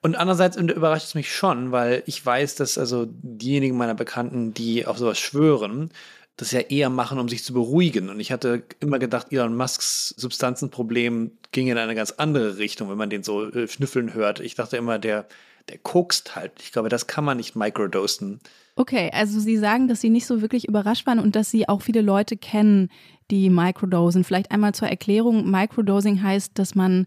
[0.00, 4.86] Und andererseits überrascht es mich schon, weil ich weiß, dass also diejenigen meiner Bekannten, die
[4.86, 5.90] auf sowas schwören,
[6.36, 8.08] das ja eher machen, um sich zu beruhigen.
[8.10, 12.98] Und ich hatte immer gedacht, Elon Musks Substanzenproblem ging in eine ganz andere Richtung, wenn
[12.98, 14.40] man den so äh, schnüffeln hört.
[14.40, 15.26] Ich dachte immer, der,
[15.68, 16.52] der kokst halt.
[16.60, 18.40] Ich glaube, das kann man nicht microdosen.
[18.76, 21.82] Okay, also Sie sagen, dass Sie nicht so wirklich überrascht waren und dass Sie auch
[21.82, 22.90] viele Leute kennen,
[23.30, 24.24] die microdosen.
[24.24, 25.48] Vielleicht einmal zur Erklärung.
[25.48, 27.06] Microdosing heißt, dass man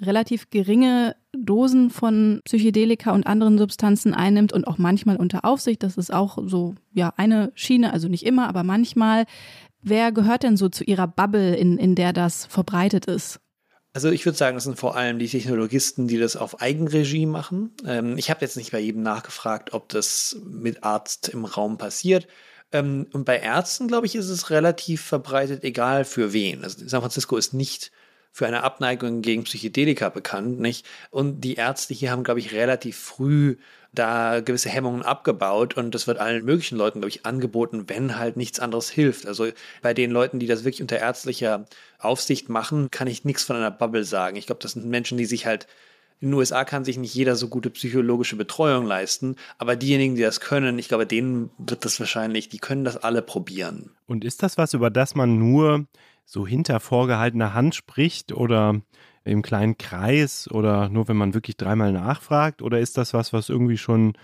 [0.00, 5.82] relativ geringe Dosen von Psychedelika und anderen Substanzen einnimmt und auch manchmal unter Aufsicht.
[5.82, 9.24] Das ist auch so, ja, eine Schiene, also nicht immer, aber manchmal.
[9.82, 13.40] Wer gehört denn so zu Ihrer Bubble, in, in der das verbreitet ist?
[13.94, 17.72] Also ich würde sagen, das sind vor allem die Technologisten, die das auf Eigenregie machen.
[17.84, 22.26] Ähm, ich habe jetzt nicht bei jedem nachgefragt, ob das mit Arzt im Raum passiert.
[22.72, 26.64] Ähm, und bei Ärzten, glaube ich, ist es relativ verbreitet, egal für wen.
[26.64, 27.92] Also San Francisco ist nicht
[28.32, 30.86] für eine Abneigung gegen Psychedelika bekannt, nicht?
[31.10, 33.56] Und die Ärzte hier haben, glaube ich, relativ früh
[33.94, 38.38] da gewisse Hemmungen abgebaut und das wird allen möglichen Leuten, glaube ich, angeboten, wenn halt
[38.38, 39.26] nichts anderes hilft.
[39.26, 39.48] Also
[39.82, 41.66] bei den Leuten, die das wirklich unter ärztlicher
[41.98, 44.36] Aufsicht machen, kann ich nichts von einer Bubble sagen.
[44.36, 45.66] Ich glaube, das sind Menschen, die sich halt
[46.20, 50.22] in den USA kann sich nicht jeder so gute psychologische Betreuung leisten, aber diejenigen, die
[50.22, 53.90] das können, ich glaube, denen wird das wahrscheinlich, die können das alle probieren.
[54.06, 55.86] Und ist das was, über das man nur
[56.32, 58.80] so hinter vorgehaltener Hand spricht oder
[59.22, 62.62] im kleinen Kreis oder nur wenn man wirklich dreimal nachfragt?
[62.62, 64.14] Oder ist das was, was irgendwie schon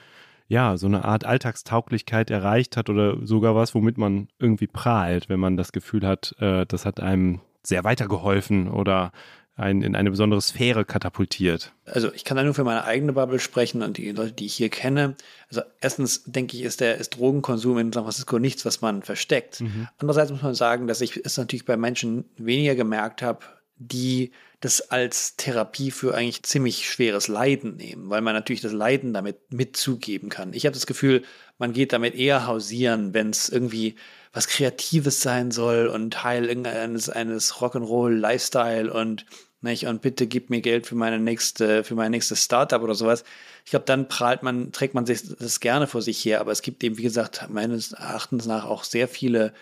[0.48, 5.38] ja so eine Art Alltagstauglichkeit erreicht hat oder sogar was, womit man irgendwie prahlt, wenn
[5.38, 9.12] man das Gefühl hat, äh, das hat einem sehr weitergeholfen oder
[9.58, 11.72] ein, in eine besondere Sphäre katapultiert?
[11.84, 14.54] Also ich kann da nur für meine eigene Bubble sprechen und die Leute, die ich
[14.54, 15.16] hier kenne.
[15.50, 19.60] Also erstens denke ich, ist der ist Drogenkonsum in San Francisco nichts, was man versteckt.
[19.60, 19.88] Mhm.
[19.98, 23.40] Andererseits muss man sagen, dass ich es natürlich bei Menschen weniger gemerkt habe,
[23.76, 29.12] die das als Therapie für eigentlich ziemlich schweres Leiden nehmen, weil man natürlich das Leiden
[29.12, 30.52] damit mitzugeben kann.
[30.52, 31.22] Ich habe das Gefühl,
[31.58, 33.94] man geht damit eher hausieren, wenn es irgendwie
[34.32, 39.26] was Kreatives sein soll und Teil irgendeines eines Rock'n'Roll Lifestyle und
[39.62, 39.86] nicht?
[39.86, 43.24] Und bitte gib mir Geld für meine nächste, für mein nächstes Startup oder sowas.
[43.64, 46.40] Ich glaube, dann prahlt man, trägt man sich das gerne vor sich her.
[46.40, 49.52] Aber es gibt eben, wie gesagt, meines Erachtens nach auch sehr viele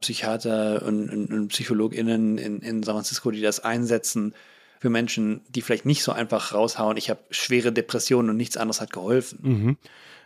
[0.00, 4.34] Psychiater und, und, und PsychologInnen in, in San Francisco, die das einsetzen
[4.80, 6.96] für Menschen, die vielleicht nicht so einfach raushauen.
[6.96, 9.38] Ich habe schwere Depressionen und nichts anderes hat geholfen.
[9.42, 9.76] Mhm.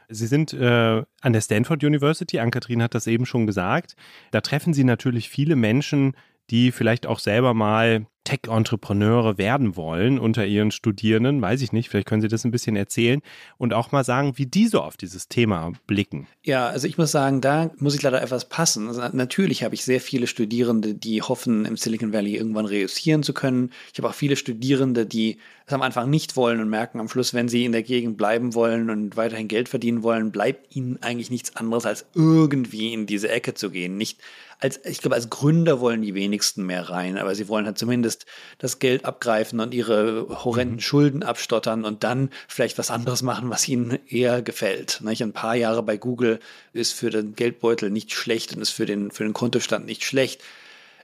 [0.08, 3.96] Sie sind äh, an der Stanford University, Ann-Kathrin hat das eben schon gesagt.
[4.30, 6.16] Da treffen Sie natürlich viele Menschen,
[6.50, 12.08] die vielleicht auch selber mal Tech-Entrepreneure werden wollen unter ihren Studierenden, weiß ich nicht, vielleicht
[12.08, 13.22] können Sie das ein bisschen erzählen
[13.56, 16.26] und auch mal sagen, wie die so auf dieses Thema blicken.
[16.42, 18.88] Ja, also ich muss sagen, da muss ich leider etwas passen.
[18.88, 23.32] Also natürlich habe ich sehr viele Studierende, die hoffen, im Silicon Valley irgendwann reüssieren zu
[23.32, 23.70] können.
[23.92, 27.32] Ich habe auch viele Studierende, die es am Anfang nicht wollen und merken am Schluss,
[27.32, 31.30] wenn sie in der Gegend bleiben wollen und weiterhin Geld verdienen wollen, bleibt ihnen eigentlich
[31.30, 33.96] nichts anderes, als irgendwie in diese Ecke zu gehen.
[33.96, 34.20] Nicht
[34.58, 38.26] als, ich glaube, als Gründer wollen die wenigsten mehr rein, aber sie wollen halt zumindest
[38.58, 40.80] das Geld abgreifen und ihre horrenden mhm.
[40.80, 45.00] Schulden abstottern und dann vielleicht was anderes machen, was ihnen eher gefällt.
[45.02, 45.22] Nicht?
[45.22, 46.40] Ein paar Jahre bei Google
[46.72, 50.42] ist für den Geldbeutel nicht schlecht und ist für den, für den Kontostand nicht schlecht.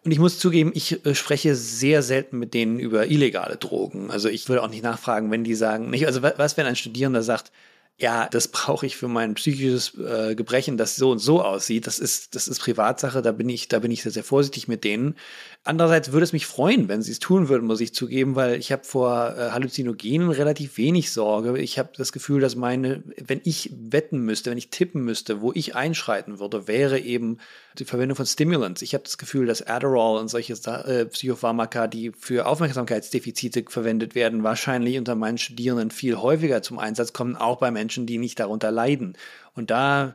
[0.04, 4.10] Und ich muss zugeben, ich äh, spreche sehr selten mit denen über illegale Drogen.
[4.10, 7.22] Also ich würde auch nicht nachfragen, wenn die sagen, nicht, also was, wenn ein Studierender
[7.22, 7.52] sagt,
[7.98, 11.86] ja, das brauche ich für mein psychisches äh, Gebrechen, das so und so aussieht.
[11.86, 14.82] Das ist, das ist Privatsache, da bin ich, da bin ich sehr, sehr vorsichtig mit
[14.82, 15.14] denen.
[15.62, 18.72] Andererseits würde es mich freuen, wenn sie es tun würden, muss ich zugeben, weil ich
[18.72, 21.56] habe vor äh, Halluzinogenen relativ wenig Sorge.
[21.60, 25.52] Ich habe das Gefühl, dass meine, wenn ich wetten müsste, wenn ich tippen müsste, wo
[25.52, 27.38] ich einschreiten würde, wäre eben
[27.78, 28.82] die Verwendung von Stimulants.
[28.82, 34.42] Ich habe das Gefühl, dass Adderall und solche äh, Psychopharmaka, die für Aufmerksamkeitsdefizite verwendet werden,
[34.42, 38.70] wahrscheinlich unter meinen Studierenden viel häufiger zum Einsatz kommen, auch bei Menschen, die nicht darunter
[38.70, 39.16] leiden.
[39.54, 40.14] Und da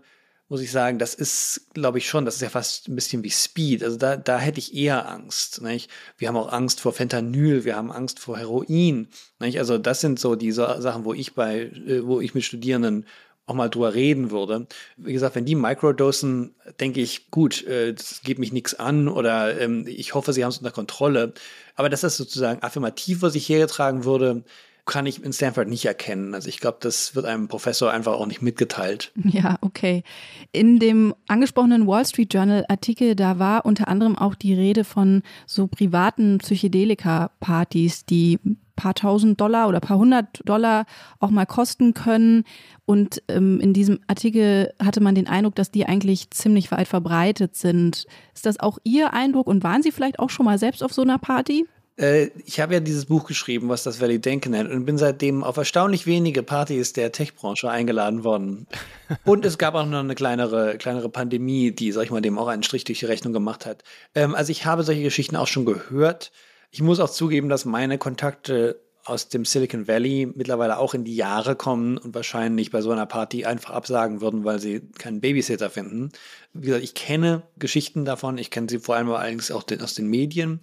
[0.49, 3.29] muss ich sagen, das ist, glaube ich schon, das ist ja fast ein bisschen wie
[3.29, 3.83] Speed.
[3.83, 5.61] Also da, da hätte ich eher Angst.
[5.61, 5.89] Nicht?
[6.17, 9.09] Wir haben auch Angst vor Fentanyl, wir haben Angst vor Heroin.
[9.39, 9.59] Nicht?
[9.59, 13.05] Also das sind so die Sachen, wo ich bei, äh, wo ich mit Studierenden
[13.47, 14.67] auch mal drüber reden würde.
[14.97, 19.60] Wie gesagt, wenn die Microdosen, denke ich, gut, äh, das geht mich nichts an oder
[19.60, 21.33] ähm, ich hoffe, sie haben es unter Kontrolle.
[21.75, 24.43] Aber das ist sozusagen affirmativ, was ich hergetragen würde,
[24.86, 26.33] kann ich in Stanford nicht erkennen.
[26.33, 29.12] Also ich glaube, das wird einem Professor einfach auch nicht mitgeteilt.
[29.23, 30.03] Ja, okay.
[30.51, 35.23] In dem angesprochenen Wall Street Journal Artikel, da war unter anderem auch die Rede von
[35.45, 38.39] so privaten Psychedelika-Partys, die
[38.77, 40.85] paar tausend Dollar oder paar hundert Dollar
[41.19, 42.45] auch mal kosten können.
[42.85, 47.57] Und ähm, in diesem Artikel hatte man den Eindruck, dass die eigentlich ziemlich weit verbreitet
[47.57, 48.05] sind.
[48.33, 51.01] Ist das auch Ihr Eindruck und waren Sie vielleicht auch schon mal selbst auf so
[51.01, 51.65] einer Party?
[51.97, 55.43] Äh, ich habe ja dieses Buch geschrieben, was das Valley Denken nennt, und bin seitdem
[55.43, 58.67] auf erstaunlich wenige Partys der Tech-Branche eingeladen worden.
[59.25, 62.47] Und es gab auch noch eine kleinere, kleinere Pandemie, die, sag ich mal, dem auch
[62.47, 63.83] einen Strich durch die Rechnung gemacht hat.
[64.13, 66.31] Ähm, also ich habe solche Geschichten auch schon gehört.
[66.69, 71.15] Ich muss auch zugeben, dass meine Kontakte aus dem Silicon Valley mittlerweile auch in die
[71.15, 75.69] Jahre kommen und wahrscheinlich bei so einer Party einfach absagen würden, weil sie keinen Babysitter
[75.69, 76.12] finden.
[76.53, 80.08] Wie gesagt, ich kenne Geschichten davon, ich kenne sie vor allem allerdings auch aus den
[80.08, 80.60] Medien.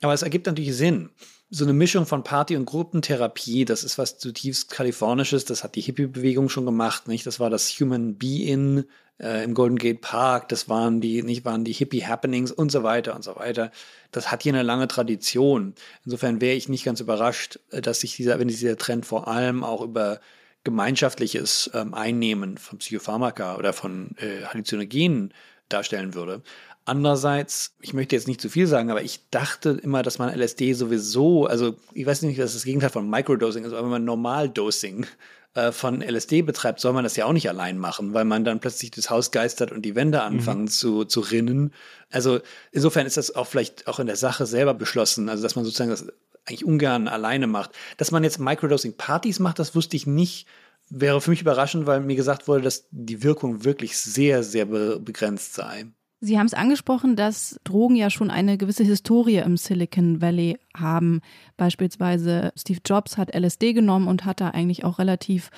[0.00, 1.10] Aber es ergibt natürlich Sinn.
[1.56, 5.82] So eine Mischung von Party- und Gruppentherapie, das ist was zutiefst kalifornisches, das hat die
[5.82, 7.24] Hippie-Bewegung schon gemacht, nicht?
[7.28, 8.86] Das war das Human Be-In
[9.20, 13.14] äh, im Golden Gate Park, das waren die, nicht, waren die Hippie-Happenings und so weiter
[13.14, 13.70] und so weiter.
[14.10, 15.76] Das hat hier eine lange Tradition.
[16.04, 19.62] Insofern wäre ich nicht ganz überrascht, äh, dass sich dieser, wenn dieser Trend vor allem
[19.62, 20.18] auch über
[20.64, 25.32] gemeinschaftliches ähm, Einnehmen von Psychopharmaka oder von äh, Halluzinogenen
[25.68, 26.42] darstellen würde.
[26.86, 30.74] Andererseits, ich möchte jetzt nicht zu viel sagen, aber ich dachte immer, dass man LSD
[30.74, 35.06] sowieso, also ich weiß nicht, was das Gegenteil von Microdosing ist, aber wenn man Normaldosing
[35.54, 38.60] äh, von LSD betreibt, soll man das ja auch nicht allein machen, weil man dann
[38.60, 40.24] plötzlich das Haus geistert und die Wände mhm.
[40.24, 40.68] anfangen mhm.
[40.68, 41.72] zu, zu rinnen.
[42.10, 45.64] Also insofern ist das auch vielleicht auch in der Sache selber beschlossen, also dass man
[45.64, 46.06] sozusagen das
[46.44, 47.70] eigentlich ungern alleine macht.
[47.96, 50.46] Dass man jetzt Microdosing-Partys macht, das wusste ich nicht
[50.90, 55.54] wäre für mich überraschend, weil mir gesagt wurde, dass die Wirkung wirklich sehr, sehr begrenzt
[55.54, 55.86] sei.
[56.24, 61.20] Sie haben es angesprochen, dass Drogen ja schon eine gewisse Historie im Silicon Valley haben.
[61.58, 65.50] Beispielsweise Steve Jobs hat LSD genommen und hat da eigentlich auch relativ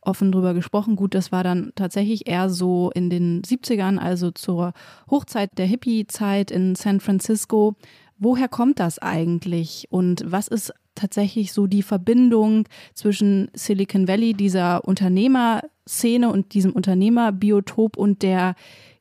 [0.00, 0.96] offen drüber gesprochen.
[0.96, 4.72] Gut, das war dann tatsächlich eher so in den 70ern, also zur
[5.10, 7.74] Hochzeit der Hippie-Zeit in San Francisco.
[8.16, 14.88] Woher kommt das eigentlich und was ist tatsächlich so die Verbindung zwischen Silicon Valley, dieser
[14.88, 18.54] Unternehmerszene und diesem Unternehmerbiotop und der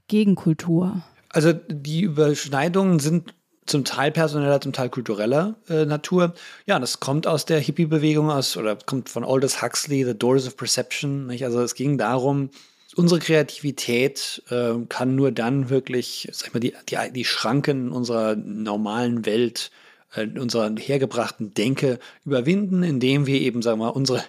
[0.09, 1.01] Gegenkultur?
[1.33, 3.33] Also die Überschneidungen sind
[3.65, 6.33] zum Teil personeller, zum Teil kultureller äh, Natur.
[6.65, 10.57] Ja, das kommt aus der Hippie-Bewegung aus oder kommt von Aldous Huxley, The Doors of
[10.57, 11.27] Perception.
[11.27, 11.43] Nicht?
[11.43, 12.49] Also es ging darum,
[12.95, 18.35] unsere Kreativität äh, kann nur dann wirklich, sag ich mal, die, die, die Schranken unserer
[18.35, 19.71] normalen Welt,
[20.13, 24.23] äh, unserer hergebrachten Denke überwinden, indem wir eben, sagen wir mal, unsere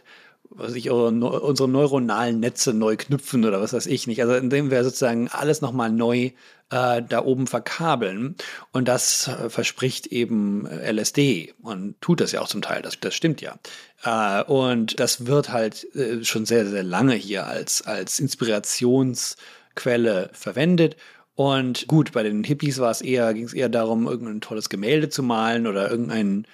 [0.54, 4.22] was ich, unsere neuronalen Netze neu knüpfen oder was weiß ich nicht.
[4.22, 6.30] Also indem wir sozusagen alles nochmal neu
[6.70, 8.36] äh, da oben verkabeln.
[8.72, 12.82] Und das äh, verspricht eben äh, LSD und tut das ja auch zum Teil.
[12.82, 13.58] Das, das stimmt ja.
[14.04, 20.96] Äh, und das wird halt äh, schon sehr, sehr lange hier als, als Inspirationsquelle verwendet.
[21.34, 25.08] Und gut, bei den Hippies war es eher, ging es eher darum, irgendein tolles Gemälde
[25.08, 26.46] zu malen oder irgendeinen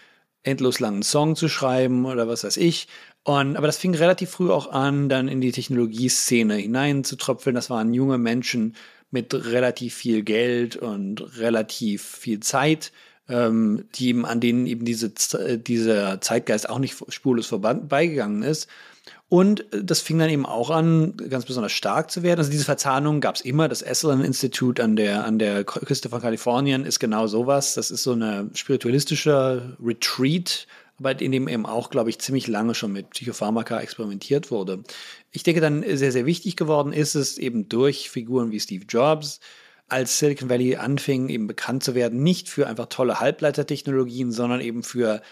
[0.42, 2.88] endlos langen Song zu schreiben oder was weiß ich.
[3.24, 7.54] Und, aber das fing relativ früh auch an, dann in die Technologieszene hineinzutröpfeln.
[7.54, 8.74] Das waren junge Menschen
[9.10, 12.92] mit relativ viel Geld und relativ viel Zeit,
[13.28, 15.12] ähm, die eben, an denen eben diese,
[15.58, 18.68] dieser Zeitgeist auch nicht spurlos vorbeigegangen ist.
[19.28, 22.40] Und das fing dann eben auch an, ganz besonders stark zu werden.
[22.40, 23.68] Also diese Verzahnung gab es immer.
[23.68, 27.74] Das Esalen Institute an der, an der Küste von Kalifornien ist genau sowas.
[27.74, 30.66] Das ist so eine spiritualistische Retreat,
[31.00, 34.84] aber in dem eben auch, glaube ich, ziemlich lange schon mit Psychopharmaka experimentiert wurde.
[35.32, 39.40] Ich denke, dann sehr, sehr wichtig geworden ist es eben durch Figuren wie Steve Jobs,
[39.88, 44.82] als Silicon Valley anfing, eben bekannt zu werden, nicht für einfach tolle Halbleitertechnologien, sondern eben
[44.82, 45.22] für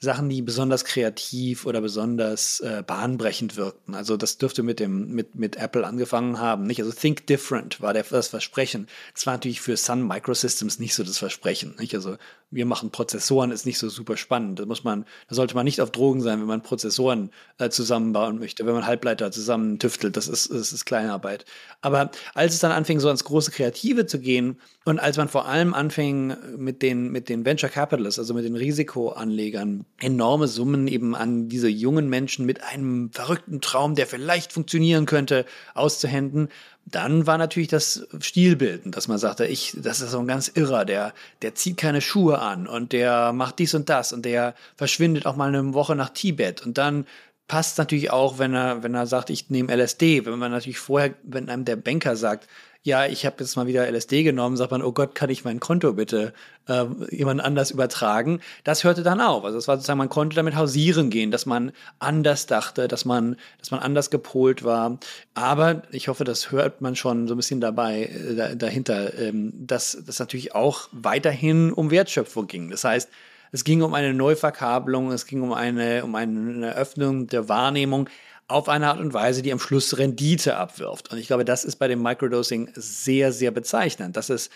[0.00, 3.96] Sachen, die besonders kreativ oder besonders äh, bahnbrechend wirkten.
[3.96, 6.80] Also das dürfte mit dem mit mit Apple angefangen haben, nicht?
[6.80, 8.86] Also Think Different war der, das Versprechen.
[9.12, 11.96] Das war natürlich für Sun Microsystems nicht so das Versprechen, nicht?
[11.96, 12.16] Also
[12.50, 14.60] wir machen Prozessoren ist nicht so super spannend.
[14.60, 18.38] Da muss man, da sollte man nicht auf Drogen sein, wenn man Prozessoren äh, zusammenbauen
[18.38, 20.16] möchte, wenn man Halbleiter zusammen tüftelt.
[20.16, 21.44] Das ist das ist Kleinarbeit.
[21.80, 25.46] Aber als es dann anfing, so ans große Kreative zu gehen und als man vor
[25.46, 31.14] allem anfing mit den mit den Venture Capitalists, also mit den Risikoanlegern enorme Summen eben
[31.14, 35.44] an diese jungen Menschen mit einem verrückten Traum, der vielleicht funktionieren könnte,
[35.74, 36.48] auszuhänden.
[36.86, 40.84] Dann war natürlich das Stilbilden, dass man sagte, ich, das ist so ein ganz Irrer,
[40.84, 45.26] der, der zieht keine Schuhe an und der macht dies und das und der verschwindet
[45.26, 47.04] auch mal eine Woche nach Tibet und dann
[47.48, 50.26] passt natürlich auch, wenn er, wenn er sagt, ich nehme LSD.
[50.26, 52.46] Wenn man natürlich vorher, wenn einem der Banker sagt,
[52.88, 55.60] ja, ich habe jetzt mal wieder LSD genommen, sagt man, oh Gott, kann ich mein
[55.60, 56.32] Konto bitte
[56.68, 58.40] äh, jemand anders übertragen?
[58.64, 59.44] Das hörte dann auf.
[59.44, 63.36] Also es war sozusagen, man konnte damit hausieren gehen, dass man anders dachte, dass man,
[63.58, 64.98] dass man anders gepolt war.
[65.34, 70.02] Aber ich hoffe, das hört man schon so ein bisschen dabei äh, dahinter, ähm, dass
[70.06, 72.70] das natürlich auch weiterhin um Wertschöpfung ging.
[72.70, 73.10] Das heißt,
[73.52, 78.08] es ging um eine Neuverkabelung, es ging um eine, um eine Öffnung der Wahrnehmung
[78.48, 81.12] auf eine Art und Weise, die am Schluss Rendite abwirft.
[81.12, 84.16] Und ich glaube, das ist bei dem Microdosing sehr, sehr bezeichnend.
[84.16, 84.50] Das ist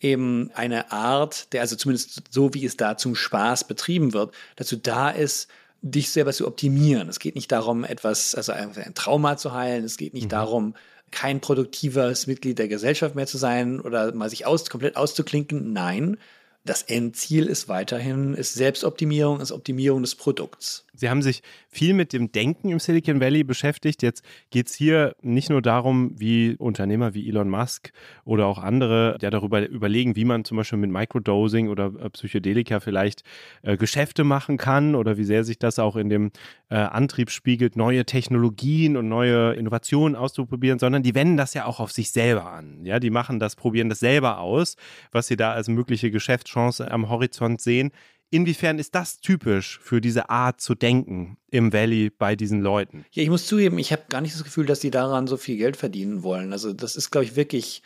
[0.00, 4.76] eben eine Art, der also zumindest so, wie es da zum Spaß betrieben wird, dazu
[4.76, 5.48] da ist,
[5.80, 7.08] dich selber zu optimieren.
[7.08, 9.84] Es geht nicht darum, etwas, also ein Trauma zu heilen.
[9.84, 10.30] Es geht nicht mhm.
[10.30, 10.74] darum,
[11.10, 15.72] kein produktives Mitglied der Gesellschaft mehr zu sein oder mal sich aus, komplett auszuklinken.
[15.72, 16.18] Nein,
[16.64, 20.84] das Endziel ist weiterhin, ist Selbstoptimierung, ist Optimierung des Produkts.
[20.98, 24.02] Sie haben sich viel mit dem Denken im Silicon Valley beschäftigt.
[24.02, 27.92] Jetzt geht es hier nicht nur darum, wie Unternehmer wie Elon Musk
[28.24, 32.80] oder auch andere ja darüber überlegen, wie man zum Beispiel mit Microdosing oder äh, Psychedelika
[32.80, 33.22] vielleicht
[33.62, 36.30] äh, Geschäfte machen kann oder wie sehr sich das auch in dem
[36.68, 41.80] äh, Antrieb spiegelt, neue Technologien und neue Innovationen auszuprobieren, sondern die wenden das ja auch
[41.80, 42.84] auf sich selber an.
[42.84, 44.76] Ja, die machen das, probieren das selber aus,
[45.12, 47.92] was sie da als mögliche Geschäftschance am Horizont sehen.
[48.30, 53.06] Inwiefern ist das typisch für diese Art zu denken im Valley bei diesen Leuten?
[53.12, 55.56] Ja, ich muss zugeben, ich habe gar nicht das Gefühl, dass die daran so viel
[55.56, 56.52] Geld verdienen wollen.
[56.52, 57.82] Also das ist, glaube ich, wirklich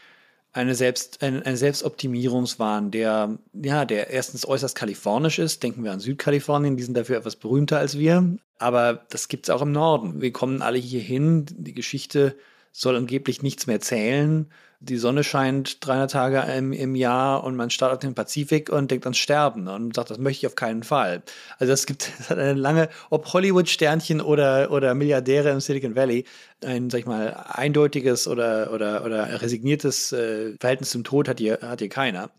[0.52, 5.62] eine Selbst, ein, ein Selbstoptimierungswahn, der, ja, der erstens äußerst kalifornisch ist.
[5.62, 8.36] Denken wir an Südkalifornien, die sind dafür etwas berühmter als wir.
[8.58, 10.20] Aber das gibt es auch im Norden.
[10.20, 11.46] Wir kommen alle hier hin.
[11.48, 12.36] Die Geschichte
[12.72, 14.50] soll angeblich nichts mehr zählen
[14.84, 19.06] die Sonne scheint 300 Tage im, im Jahr und man startet den Pazifik und denkt
[19.06, 21.22] ans Sterben und sagt, das möchte ich auf keinen Fall.
[21.58, 26.24] Also es gibt es hat eine lange, ob Hollywood-Sternchen oder, oder Milliardäre im Silicon Valley,
[26.64, 31.60] ein, sag ich mal, eindeutiges oder, oder, oder resigniertes äh, Verhältnis zum Tod hat hier,
[31.62, 32.30] hat hier keiner.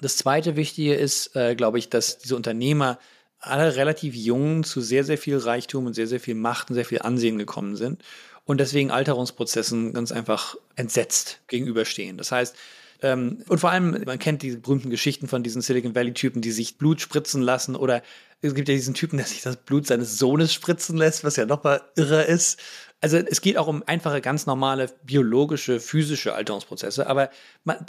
[0.00, 2.98] Das zweite Wichtige ist, äh, glaube ich, dass diese Unternehmer
[3.40, 6.84] alle relativ jung zu sehr, sehr viel Reichtum und sehr, sehr viel Macht und sehr
[6.84, 8.02] viel Ansehen gekommen sind
[8.48, 12.16] und deswegen Alterungsprozessen ganz einfach entsetzt gegenüberstehen.
[12.16, 12.56] Das heißt,
[13.02, 16.78] ähm, und vor allem, man kennt die berühmten Geschichten von diesen Silicon Valley-Typen, die sich
[16.78, 18.02] Blut spritzen lassen oder
[18.40, 21.44] es gibt ja diesen Typen, der sich das Blut seines Sohnes spritzen lässt, was ja
[21.44, 22.58] nochmal irre ist.
[23.00, 27.30] Also es geht auch um einfache, ganz normale biologische, physische Alterungsprozesse, aber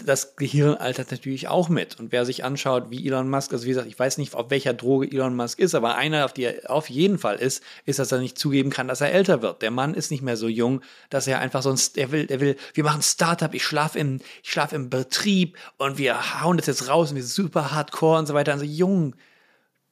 [0.05, 1.99] das Gehirn altert natürlich auch mit.
[1.99, 4.75] Und wer sich anschaut, wie Elon Musk, also wie gesagt, ich weiß nicht, auf welcher
[4.75, 8.11] Droge Elon Musk ist, aber einer, auf die er auf jeden Fall ist, ist, dass
[8.11, 9.63] er nicht zugeben kann, dass er älter wird.
[9.63, 12.55] Der Mann ist nicht mehr so jung, dass er einfach sonst, er will, er will,
[12.75, 16.87] wir machen Startup, ich schlafe im, ich schlafe im Betrieb und wir hauen das jetzt
[16.87, 18.51] raus und wir sind super hardcore und so weiter.
[18.51, 19.15] Also jung,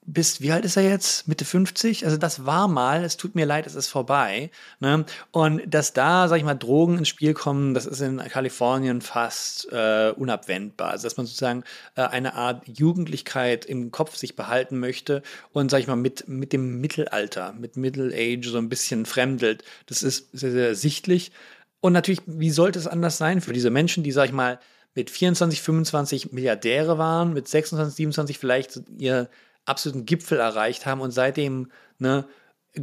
[0.08, 1.28] bist, wie alt ist er jetzt?
[1.28, 2.06] Mitte 50?
[2.06, 4.50] Also das war mal, es tut mir leid, es ist vorbei.
[4.80, 5.06] Ne?
[5.32, 9.70] Und dass da, sag ich mal, Drogen ins Spiel kommen, das ist in Kalifornien fast
[9.72, 10.92] äh, unabwendbar.
[10.92, 15.82] Also dass man sozusagen äh, eine Art Jugendlichkeit im Kopf sich behalten möchte und, sag
[15.82, 19.66] ich mal, mit, mit dem Mittelalter, mit Middle Age so ein bisschen fremdelt.
[19.88, 21.34] Das ist sehr, sehr sichtlich.
[21.82, 24.60] Und natürlich, wie sollte es anders sein für diese Menschen, die, sag ich mal,
[24.96, 29.30] mit 24, 25 Milliardäre waren, mit 26, 27 vielleicht ihr
[29.68, 32.26] absoluten Gipfel erreicht haben und seitdem ne,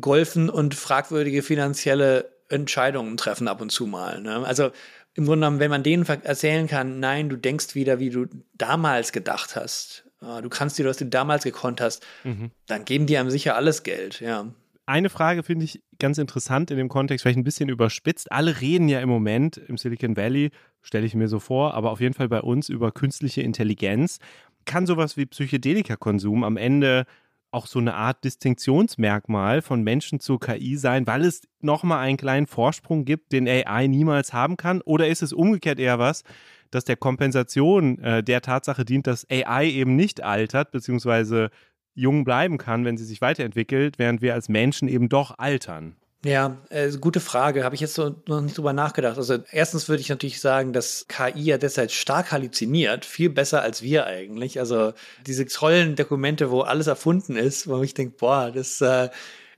[0.00, 4.20] golfen und fragwürdige finanzielle Entscheidungen treffen ab und zu mal.
[4.20, 4.44] Ne?
[4.46, 4.70] Also
[5.14, 9.12] im Grunde genommen, wenn man denen erzählen kann, nein, du denkst wieder, wie du damals
[9.12, 12.50] gedacht hast, du kannst dir, was du damals gekonnt hast, mhm.
[12.66, 14.46] dann geben die einem sicher alles Geld, ja.
[14.86, 18.30] Eine Frage finde ich ganz interessant in dem Kontext, vielleicht ein bisschen überspitzt.
[18.30, 20.50] Alle reden ja im Moment im Silicon Valley,
[20.82, 24.18] stelle ich mir so vor, aber auf jeden Fall bei uns über künstliche Intelligenz
[24.64, 27.06] kann sowas wie Psychedelika-Konsum am Ende
[27.50, 32.46] auch so eine Art Distinktionsmerkmal von Menschen zur KI sein, weil es nochmal einen kleinen
[32.46, 34.80] Vorsprung gibt, den AI niemals haben kann?
[34.80, 36.24] Oder ist es umgekehrt eher was,
[36.72, 41.50] das der Kompensation äh, der Tatsache dient, dass AI eben nicht altert, beziehungsweise
[41.94, 45.96] jung bleiben kann, wenn sie sich weiterentwickelt, während wir als Menschen eben doch altern.
[46.24, 47.64] Ja, äh, gute Frage.
[47.64, 49.18] Habe ich jetzt so noch nicht drüber nachgedacht.
[49.18, 53.82] Also erstens würde ich natürlich sagen, dass KI ja deshalb stark halluziniert, viel besser als
[53.82, 54.58] wir eigentlich.
[54.58, 54.94] Also
[55.26, 59.10] diese tollen Dokumente, wo alles erfunden ist, wo ich denke, boah, das äh,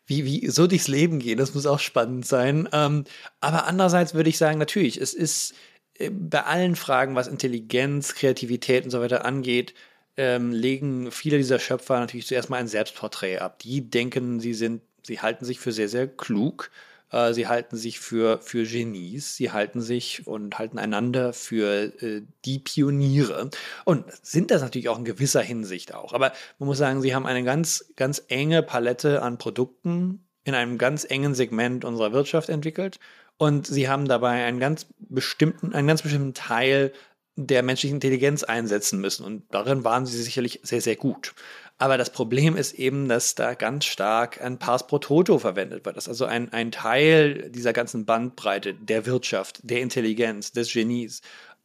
[0.07, 2.69] wie, wie so durchs Leben gehen, das muss auch spannend sein.
[2.73, 3.05] Ähm,
[3.41, 5.55] aber andererseits würde ich sagen, natürlich, es ist
[5.99, 9.75] äh, bei allen Fragen, was Intelligenz, Kreativität und so weiter angeht,
[10.17, 13.61] ähm, legen viele dieser Schöpfer natürlich zuerst mal ein Selbstporträt ab.
[13.61, 16.71] Die denken, sie sind Sie halten sich für sehr, sehr klug.
[17.13, 22.23] Äh, sie halten sich für, für Genies, sie halten sich und halten einander für äh,
[22.45, 23.51] die Pioniere
[23.85, 26.13] und sind das natürlich auch in gewisser Hinsicht auch.
[26.13, 30.79] Aber man muss sagen, sie haben eine ganz, ganz enge Palette an Produkten in einem
[30.79, 32.99] ganz engen Segment unserer Wirtschaft entwickelt
[33.37, 36.93] und sie haben dabei einen ganz bestimmten, einen ganz bestimmten Teil
[37.37, 41.35] der menschlichen Intelligenz einsetzen müssen und darin waren sie sicherlich sehr, sehr gut.
[41.79, 45.97] Aber das Problem ist eben, dass da ganz stark ein Pars pro Toto verwendet wird.
[45.97, 51.21] Das ist also ein, ein Teil dieser ganzen Bandbreite der Wirtschaft, der Intelligenz, des Genies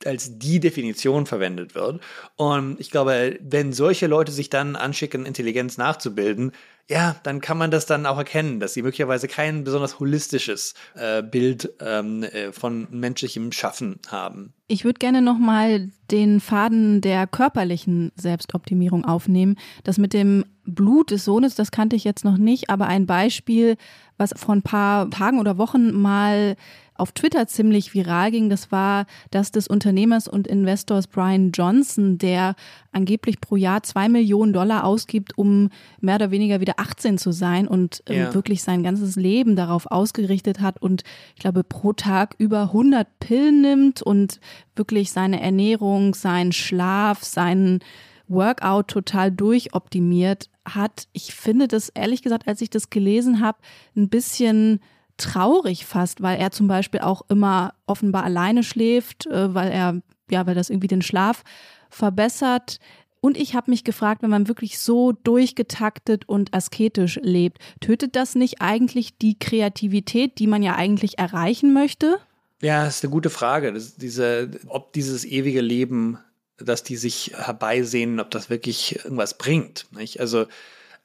[0.05, 2.01] als die Definition verwendet wird.
[2.35, 6.51] Und ich glaube, wenn solche Leute sich dann anschicken, Intelligenz nachzubilden,
[6.89, 11.23] ja, dann kann man das dann auch erkennen, dass sie möglicherweise kein besonders holistisches äh,
[11.23, 14.53] Bild ähm, äh, von menschlichem Schaffen haben.
[14.67, 19.55] Ich würde gerne nochmal den Faden der körperlichen Selbstoptimierung aufnehmen.
[19.85, 23.77] Das mit dem Blut des Sohnes, das kannte ich jetzt noch nicht, aber ein Beispiel,
[24.17, 26.57] was vor ein paar Tagen oder Wochen mal
[27.01, 32.55] auf Twitter ziemlich viral ging, das war das des Unternehmers und Investors Brian Johnson, der
[32.91, 37.67] angeblich pro Jahr zwei Millionen Dollar ausgibt, um mehr oder weniger wieder 18 zu sein
[37.67, 38.33] und ähm, ja.
[38.33, 41.03] wirklich sein ganzes Leben darauf ausgerichtet hat und
[41.35, 44.39] ich glaube pro Tag über 100 Pillen nimmt und
[44.75, 47.79] wirklich seine Ernährung, seinen Schlaf, seinen
[48.27, 51.07] Workout total durchoptimiert hat.
[51.13, 53.57] Ich finde das ehrlich gesagt, als ich das gelesen habe,
[53.95, 54.79] ein bisschen
[55.17, 60.45] traurig fast, weil er zum Beispiel auch immer offenbar alleine schläft, äh, weil er, ja,
[60.45, 61.43] weil das irgendwie den Schlaf
[61.89, 62.79] verbessert.
[63.19, 68.33] Und ich habe mich gefragt, wenn man wirklich so durchgetaktet und asketisch lebt, tötet das
[68.33, 72.17] nicht eigentlich die Kreativität, die man ja eigentlich erreichen möchte?
[72.61, 73.73] Ja, ist eine gute Frage.
[73.97, 76.17] Diese, ob dieses ewige Leben,
[76.57, 79.85] dass die sich herbeisehen, ob das wirklich irgendwas bringt.
[79.91, 80.19] Nicht?
[80.19, 80.45] Also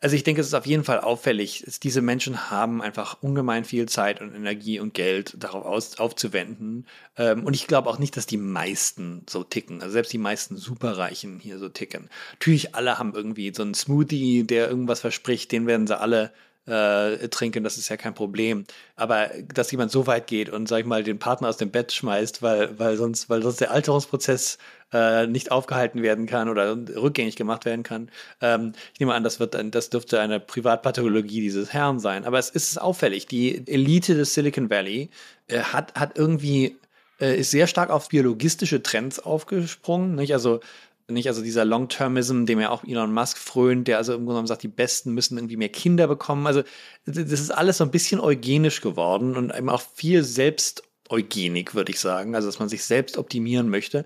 [0.01, 1.65] also ich denke, es ist auf jeden Fall auffällig.
[1.83, 6.87] Diese Menschen haben einfach ungemein viel Zeit und Energie und Geld darauf aus, aufzuwenden.
[7.17, 9.81] Ähm, und ich glaube auch nicht, dass die meisten so ticken.
[9.81, 12.11] Also selbst die meisten Superreichen hier so ticken.
[12.33, 16.33] Natürlich alle haben irgendwie so einen Smoothie, der irgendwas verspricht, den werden sie alle
[16.67, 18.65] äh, trinken, das ist ja kein Problem.
[18.97, 21.93] Aber dass jemand so weit geht und, sag ich mal, den Partner aus dem Bett
[21.93, 24.59] schmeißt, weil, weil sonst, weil sonst der Alterungsprozess
[24.93, 28.11] äh, nicht aufgehalten werden kann oder rückgängig gemacht werden kann.
[28.41, 32.25] Ähm, ich nehme an, das wird das dürfte eine Privatpathologie dieses Herrn sein.
[32.25, 33.27] Aber es ist auffällig.
[33.27, 35.11] Die Elite des Silicon Valley
[35.49, 36.77] äh, hat, hat irgendwie
[37.21, 40.15] äh, ist sehr stark auf biologistische Trends aufgesprungen.
[40.15, 40.33] Nicht?
[40.33, 40.61] Also
[41.09, 44.47] nicht, also dieser Long-Termism, dem ja auch Elon Musk frönt, der also im Grunde genommen
[44.49, 46.47] sagt, die Besten müssen irgendwie mehr Kinder bekommen.
[46.47, 46.63] Also
[47.05, 52.01] das ist alles so ein bisschen eugenisch geworden und eben auch viel Selbsteugenik, würde ich
[52.01, 52.35] sagen.
[52.35, 54.05] Also dass man sich selbst optimieren möchte.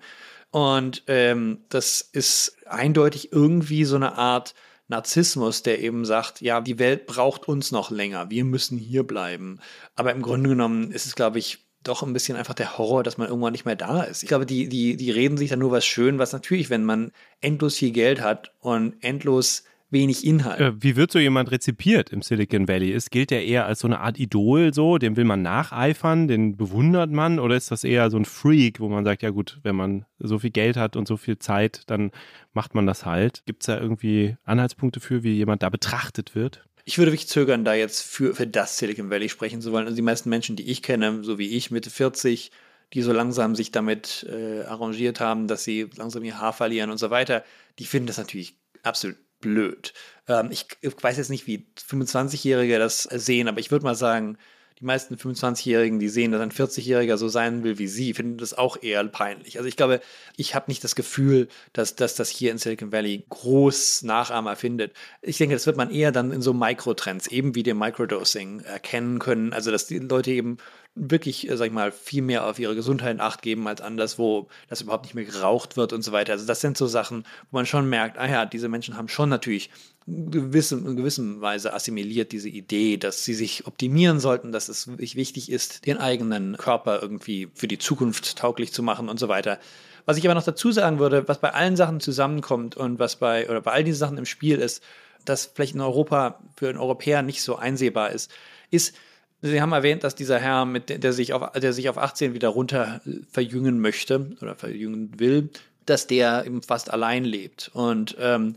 [0.51, 4.55] Und ähm, das ist eindeutig irgendwie so eine Art
[4.89, 9.61] Narzissmus, der eben sagt, ja, die Welt braucht uns noch länger, wir müssen hier bleiben.
[9.95, 13.17] Aber im Grunde genommen ist es, glaube ich, doch ein bisschen einfach der Horror, dass
[13.17, 14.23] man irgendwann nicht mehr da ist.
[14.23, 17.13] Ich glaube, die, die, die reden sich dann nur was schön, was natürlich, wenn man
[17.41, 20.61] endlos viel Geld hat und endlos wenig Inhalt.
[20.61, 22.91] Äh, wie wird so jemand rezipiert im Silicon Valley?
[22.91, 26.57] Ist, gilt der eher als so eine Art Idol so, dem will man nacheifern, den
[26.57, 29.77] bewundert man oder ist das eher so ein Freak, wo man sagt, ja gut, wenn
[29.77, 32.11] man so viel Geld hat und so viel Zeit, dann
[32.53, 33.43] macht man das halt.
[33.47, 36.65] Gibt es da irgendwie Anhaltspunkte für, wie jemand da betrachtet wird?
[36.85, 39.85] Ich würde wirklich zögern, da jetzt für, für das Silicon Valley sprechen zu wollen.
[39.85, 42.51] Also die meisten Menschen, die ich kenne, so wie ich, Mitte 40,
[42.93, 46.99] die so langsam sich damit äh, arrangiert haben, dass sie langsam ihr Haar verlieren und
[46.99, 47.45] so weiter,
[47.79, 49.93] die finden das natürlich absolut blöd.
[50.29, 54.39] Ähm, ich, ich, weiß jetzt nicht, wie 25-Jährige das sehen, aber ich würde mal sagen,
[54.81, 58.57] die meisten 25-Jährigen, die sehen, dass ein 40-Jähriger so sein will wie sie, finden das
[58.57, 59.59] auch eher peinlich.
[59.59, 60.01] Also ich glaube,
[60.37, 64.95] ich habe nicht das Gefühl, dass, dass das hier in Silicon Valley groß Nachahmer findet.
[65.21, 69.19] Ich denke, das wird man eher dann in so Mikrotrends, eben wie dem Microdosing, erkennen
[69.19, 69.53] können.
[69.53, 70.57] Also dass die Leute eben
[70.95, 74.49] wirklich, äh, sag ich mal, viel mehr auf ihre Gesundheit in Acht geben als anderswo,
[74.69, 76.33] dass überhaupt nicht mehr geraucht wird und so weiter.
[76.33, 79.29] Also das sind so Sachen, wo man schon merkt, ah ja, diese Menschen haben schon
[79.29, 79.71] natürlich
[80.07, 85.51] gewisse, in gewisser Weise assimiliert diese Idee, dass sie sich optimieren sollten, dass es wichtig
[85.51, 89.59] ist, den eigenen Körper irgendwie für die Zukunft tauglich zu machen und so weiter.
[90.07, 93.49] Was ich aber noch dazu sagen würde, was bei allen Sachen zusammenkommt und was bei,
[93.49, 94.83] oder bei all diesen Sachen im Spiel ist,
[95.25, 98.33] das vielleicht in Europa für einen Europäer nicht so einsehbar ist,
[98.71, 98.95] ist,
[99.43, 102.49] Sie haben erwähnt, dass dieser Herr, mit der sich auf, der sich auf 18 wieder
[102.49, 105.51] runter äh, verjüngen möchte oder verjüngen will,
[105.87, 107.71] dass der eben fast allein lebt.
[107.73, 108.57] Und ähm,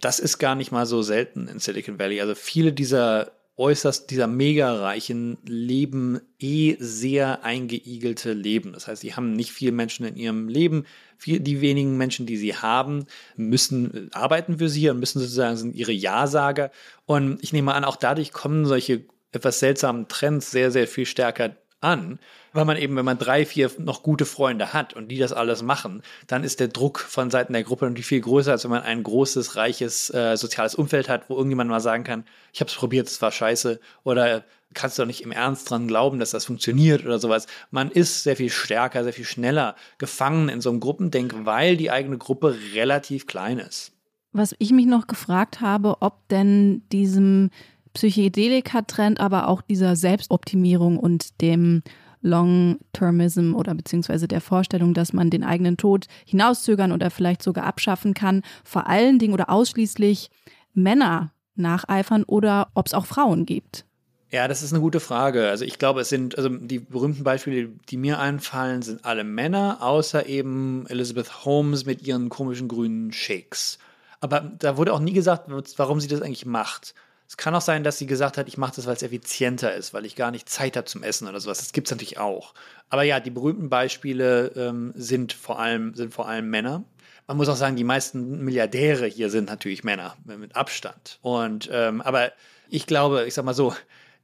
[0.00, 2.20] das ist gar nicht mal so selten in Silicon Valley.
[2.20, 8.72] Also viele dieser äußerst, dieser Mega-Reichen leben eh sehr eingeigelte Leben.
[8.72, 10.84] Das heißt, sie haben nicht viele Menschen in ihrem Leben.
[11.24, 13.06] Die wenigen Menschen, die sie haben,
[13.36, 16.70] müssen äh, arbeiten für sie und müssen sozusagen sind ihre Ja-Sager.
[17.06, 19.04] Und ich nehme an, auch dadurch kommen solche
[19.34, 22.18] etwas seltsamen Trends sehr, sehr viel stärker an,
[22.52, 25.62] weil man eben, wenn man drei, vier noch gute Freunde hat und die das alles
[25.62, 28.82] machen, dann ist der Druck von Seiten der Gruppe natürlich viel größer, als wenn man
[28.82, 32.76] ein großes, reiches äh, soziales Umfeld hat, wo irgendjemand mal sagen kann, ich habe es
[32.76, 36.44] probiert, es war scheiße oder kannst du doch nicht im Ernst dran glauben, dass das
[36.44, 37.46] funktioniert oder sowas.
[37.70, 41.90] Man ist sehr viel stärker, sehr viel schneller gefangen in so einem Gruppendenk, weil die
[41.90, 43.92] eigene Gruppe relativ klein ist.
[44.32, 47.50] Was ich mich noch gefragt habe, ob denn diesem
[47.94, 51.82] Psychedelika-Trend, aber auch dieser Selbstoptimierung und dem
[52.20, 58.14] Long-Termism oder beziehungsweise der Vorstellung, dass man den eigenen Tod hinauszögern oder vielleicht sogar abschaffen
[58.14, 60.30] kann, vor allen Dingen oder ausschließlich
[60.72, 63.84] Männer nacheifern oder ob es auch Frauen gibt.
[64.30, 65.48] Ja, das ist eine gute Frage.
[65.48, 69.78] Also ich glaube, es sind, also die berühmten Beispiele, die mir einfallen, sind alle Männer,
[69.80, 73.78] außer eben Elizabeth Holmes mit ihren komischen grünen Shakes.
[74.20, 76.94] Aber da wurde auch nie gesagt, warum sie das eigentlich macht.
[77.26, 79.94] Es kann auch sein, dass sie gesagt hat, ich mache das, weil es effizienter ist,
[79.94, 81.58] weil ich gar nicht Zeit habe zum Essen oder sowas.
[81.58, 82.54] Das gibt es natürlich auch.
[82.90, 86.84] Aber ja, die berühmten Beispiele ähm, sind, vor allem, sind vor allem Männer.
[87.26, 91.18] Man muss auch sagen, die meisten Milliardäre hier sind natürlich Männer mit Abstand.
[91.22, 92.32] Und ähm, aber
[92.68, 93.74] ich glaube, ich sag mal so,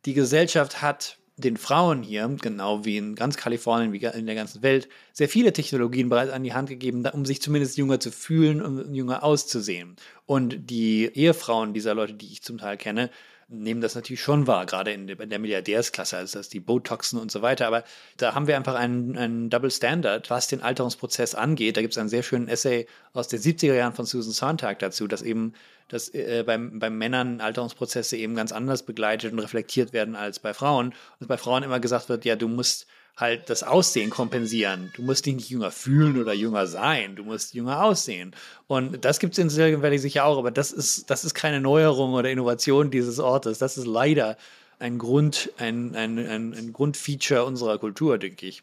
[0.04, 4.62] die Gesellschaft hat den Frauen hier, genau wie in ganz Kalifornien, wie in der ganzen
[4.62, 8.62] Welt, sehr viele Technologien bereits an die Hand gegeben, um sich zumindest jünger zu fühlen
[8.62, 9.96] und jünger auszusehen.
[10.26, 13.10] Und die Ehefrauen dieser Leute, die ich zum Teil kenne,
[13.50, 17.42] nehmen das natürlich schon wahr, gerade in der Milliardärsklasse, also das die Botoxen und so
[17.42, 17.66] weiter.
[17.66, 17.84] Aber
[18.16, 21.76] da haben wir einfach einen, einen Double Standard, was den Alterungsprozess angeht.
[21.76, 25.06] Da gibt es einen sehr schönen Essay aus den 70er Jahren von Susan Sontag dazu,
[25.06, 25.54] dass eben
[25.88, 30.54] dass äh, beim, beim Männern Alterungsprozesse eben ganz anders begleitet und reflektiert werden als bei
[30.54, 30.94] Frauen.
[31.18, 32.86] Und bei Frauen immer gesagt wird, ja, du musst
[33.20, 34.90] halt das Aussehen kompensieren.
[34.96, 38.34] Du musst dich nicht jünger fühlen oder jünger sein, du musst jünger aussehen.
[38.66, 41.60] Und das gibt es in Silicon Valley sicher auch, aber das ist, das ist keine
[41.60, 43.58] Neuerung oder Innovation dieses Ortes.
[43.58, 44.36] Das ist leider
[44.78, 48.62] ein Grund, ein, ein, ein, ein Grundfeature unserer Kultur, denke ich.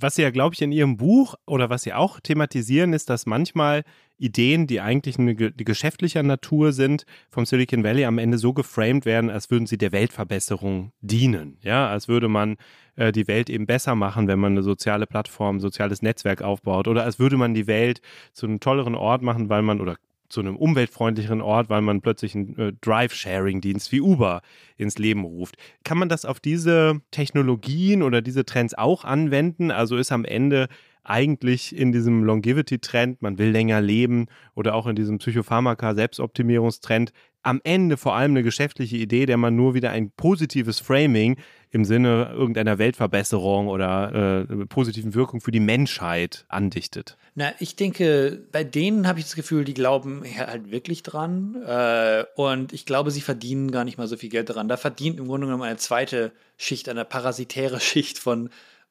[0.00, 3.26] Was Sie ja, glaube ich, in Ihrem Buch oder was Sie auch thematisieren, ist, dass
[3.26, 3.82] manchmal
[4.18, 9.06] Ideen, die eigentlich eine, die geschäftlicher Natur sind, vom Silicon Valley am Ende so geframed
[9.06, 11.58] werden, als würden sie der Weltverbesserung dienen.
[11.62, 12.56] Ja, als würde man
[12.96, 16.88] äh, die Welt eben besser machen, wenn man eine soziale Plattform, ein soziales Netzwerk aufbaut
[16.88, 18.00] oder als würde man die Welt
[18.32, 19.96] zu einem tolleren Ort machen, weil man oder
[20.28, 24.42] zu einem umweltfreundlicheren Ort, weil man plötzlich einen äh, Drive-Sharing-Dienst wie Uber
[24.76, 25.56] ins Leben ruft.
[25.84, 29.70] Kann man das auf diese Technologien oder diese Trends auch anwenden?
[29.70, 30.68] Also ist am Ende
[31.08, 37.96] eigentlich in diesem Longevity-Trend, man will länger leben oder auch in diesem Psychopharmaka-Selbstoptimierungstrend am Ende
[37.96, 41.38] vor allem eine geschäftliche Idee, der man nur wieder ein positives Framing
[41.70, 47.16] im Sinne irgendeiner Weltverbesserung oder äh, positiven Wirkung für die Menschheit andichtet.
[47.34, 51.56] Na, ich denke, bei denen habe ich das Gefühl, die glauben halt wirklich dran.
[51.66, 54.68] Äh, und ich glaube, sie verdienen gar nicht mal so viel Geld daran.
[54.68, 58.50] Da verdient im Grunde genommen eine zweite Schicht, eine parasitäre Schicht von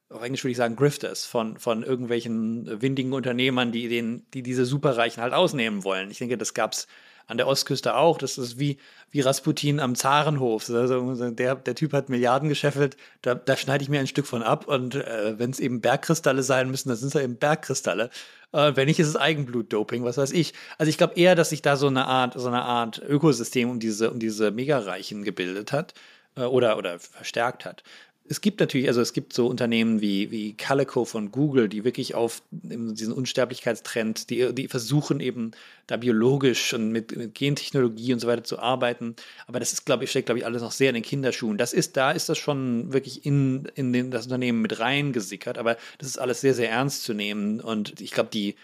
[0.10, 4.66] auf Englisch würde ich sagen, Grifters von, von irgendwelchen windigen Unternehmern, die, den, die diese
[4.66, 6.10] Superreichen halt ausnehmen wollen.
[6.12, 6.88] Ich denke, das gab es
[7.28, 8.18] an der Ostküste auch.
[8.18, 8.78] Das ist wie,
[9.12, 10.70] wie Rasputin am Zarenhof.
[10.70, 14.44] Also der, der Typ hat Milliarden gescheffelt, da, da schneide ich mir ein Stück von
[14.44, 14.66] ab.
[14.68, 18.10] Und äh, wenn es eben Bergkristalle sein müssen, dann sind es ja eben Bergkristalle.
[18.54, 20.54] Äh, wenn nicht, ist es Eigenblutdoping, was weiß ich.
[20.78, 23.80] Also ich glaube eher, dass sich da so eine Art, so eine Art Ökosystem um
[23.82, 25.96] diese, um diese Megareichen gebildet hat
[26.38, 27.84] äh, oder, oder verstärkt hat
[28.30, 32.16] es gibt natürlich, also es gibt so Unternehmen wie, wie Calico von Google, die wirklich
[32.16, 35.52] auf diesen Unsterblichkeitstrend, die, die versuchen eben
[35.88, 39.16] da biologisch und mit, mit Gentechnologie und so weiter zu arbeiten.
[39.48, 41.58] Aber das ist, glaube ich, steckt, glaube ich, alles noch sehr in den Kinderschuhen.
[41.58, 45.78] Das ist, da ist das schon wirklich in, in den, das Unternehmen mit reingesickert, aber
[45.98, 47.62] das ist alles sehr, sehr ernst zu nehmen.
[47.62, 48.56] Und ich glaube, die,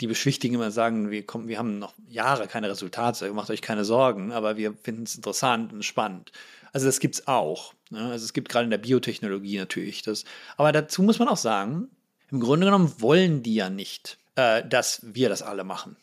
[0.00, 3.84] die beschwichtigen immer sagen, wir, kommen, wir haben noch Jahre keine Resultate, macht euch keine
[3.84, 6.32] Sorgen, aber wir finden es interessant und spannend.
[6.72, 7.74] Also das gibt es auch.
[7.90, 8.00] Ne?
[8.10, 10.24] Also es gibt gerade in der Biotechnologie natürlich das.
[10.56, 11.88] Aber dazu muss man auch sagen,
[12.30, 15.96] im Grunde genommen wollen die ja nicht, äh, dass wir das alle machen.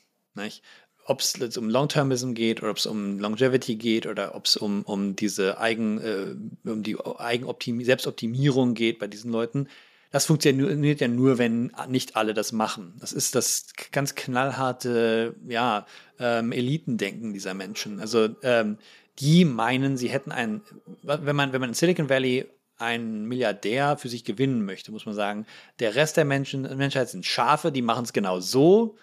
[1.05, 4.55] Ob es jetzt um Long-Termism geht oder ob es um Longevity geht oder ob es
[4.55, 9.67] um, um diese Eigen, äh, um die Eigenoptim Selbstoptimierung geht bei diesen Leuten.
[10.11, 12.93] Das funktioniert ja nur, wenn nicht alle das machen.
[12.99, 15.85] Das ist das ganz knallharte, ja,
[16.19, 17.99] ähm, Elitendenken dieser Menschen.
[17.99, 18.77] Also ähm,
[19.19, 20.61] die meinen, sie hätten einen,
[21.03, 22.45] wenn man, wenn man in Silicon Valley
[22.77, 25.45] einen Milliardär für sich gewinnen möchte, muss man sagen,
[25.79, 28.95] der Rest der Menschen, Menschheit sind Schafe, die machen es genau so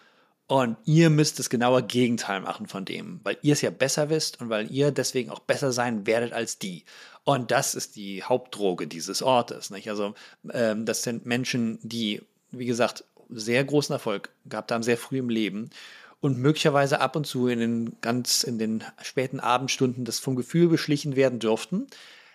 [0.47, 4.41] und ihr müsst das genaue Gegenteil machen von dem, weil ihr es ja besser wisst
[4.41, 6.85] und weil ihr deswegen auch besser sein werdet als die.
[7.25, 9.71] Und das ist die Hauptdroge dieses Ortes.
[9.71, 9.91] Nicht?
[9.91, 10.15] Also
[10.53, 15.29] ähm, das sind Menschen, die, wie gesagt, sehr großen Erfolg gehabt haben, sehr früh im
[15.29, 15.71] Leben
[16.21, 20.69] und möglicherweise ab und zu in den ganz in den späten Abendstunden das vom Gefühl
[20.69, 21.87] beschlichen werden durften,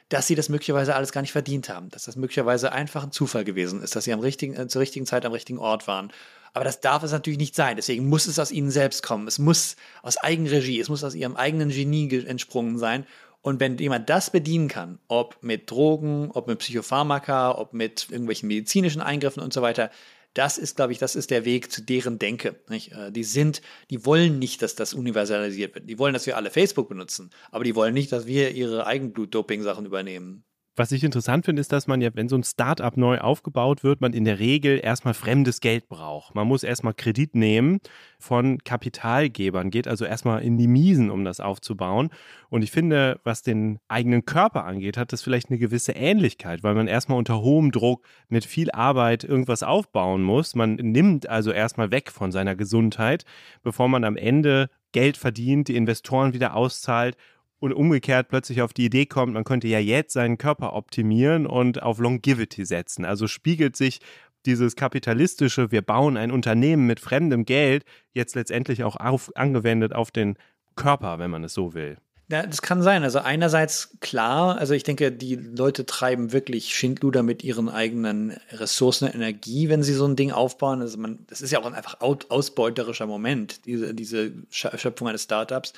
[0.09, 3.45] dass sie das möglicherweise alles gar nicht verdient haben, dass das möglicherweise einfach ein Zufall
[3.45, 6.11] gewesen ist, dass sie am richtigen, äh, zur richtigen Zeit am richtigen Ort waren.
[6.53, 7.77] Aber das darf es natürlich nicht sein.
[7.77, 9.25] Deswegen muss es aus ihnen selbst kommen.
[9.27, 13.05] Es muss aus Eigenregie, es muss aus ihrem eigenen Genie entsprungen sein.
[13.41, 18.47] Und wenn jemand das bedienen kann, ob mit Drogen, ob mit Psychopharmaka, ob mit irgendwelchen
[18.47, 19.89] medizinischen Eingriffen und so weiter,
[20.33, 22.61] das ist, glaube ich, das ist der Weg zu deren Denke.
[22.69, 22.91] Nicht?
[22.93, 25.89] Äh, die sind, die wollen nicht, dass das universalisiert wird.
[25.89, 29.85] Die wollen, dass wir alle Facebook benutzen, aber die wollen nicht, dass wir ihre Eigenblut-Doping-Sachen
[29.85, 30.43] übernehmen.
[30.77, 33.99] Was ich interessant finde, ist, dass man ja, wenn so ein Startup neu aufgebaut wird,
[33.99, 36.33] man in der Regel erstmal fremdes Geld braucht.
[36.33, 37.81] Man muss erstmal Kredit nehmen
[38.19, 42.09] von Kapitalgebern, geht also erstmal in die Miesen, um das aufzubauen.
[42.49, 46.73] Und ich finde, was den eigenen Körper angeht, hat das vielleicht eine gewisse Ähnlichkeit, weil
[46.73, 50.55] man erstmal unter hohem Druck mit viel Arbeit irgendwas aufbauen muss.
[50.55, 53.25] Man nimmt also erstmal weg von seiner Gesundheit,
[53.61, 57.17] bevor man am Ende Geld verdient, die Investoren wieder auszahlt
[57.61, 61.81] und umgekehrt plötzlich auf die Idee kommt, man könnte ja jetzt seinen Körper optimieren und
[61.81, 63.05] auf Longevity setzen.
[63.05, 63.99] Also spiegelt sich
[64.47, 70.09] dieses kapitalistische, wir bauen ein Unternehmen mit fremdem Geld, jetzt letztendlich auch auf, angewendet auf
[70.09, 70.37] den
[70.75, 71.97] Körper, wenn man es so will.
[72.29, 73.03] Ja, das kann sein.
[73.03, 79.05] Also einerseits klar, also ich denke, die Leute treiben wirklich Schindluder mit ihren eigenen Ressourcen
[79.05, 80.81] und Energie, wenn sie so ein Ding aufbauen.
[80.81, 85.73] Also man, das ist ja auch ein einfach ausbeuterischer Moment, diese, diese Schöpfung eines Startups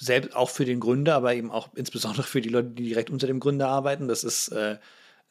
[0.00, 3.26] selbst auch für den Gründer, aber eben auch insbesondere für die Leute, die direkt unter
[3.26, 4.08] dem Gründer arbeiten.
[4.08, 4.78] Das ist äh,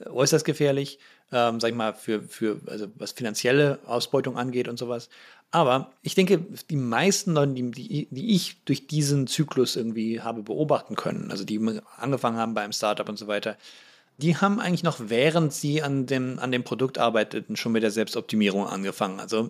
[0.05, 0.99] äußerst gefährlich,
[1.31, 5.09] ähm, sag ich mal, für, für, also was finanzielle Ausbeutung angeht und sowas.
[5.51, 10.95] Aber ich denke, die meisten Leute, die, die, ich durch diesen Zyklus irgendwie habe beobachten
[10.95, 11.59] können, also die
[11.97, 13.57] angefangen haben beim Startup und so weiter,
[14.17, 17.91] die haben eigentlich noch während sie an dem, an dem Produkt arbeiteten, schon mit der
[17.91, 19.19] Selbstoptimierung angefangen.
[19.19, 19.49] Also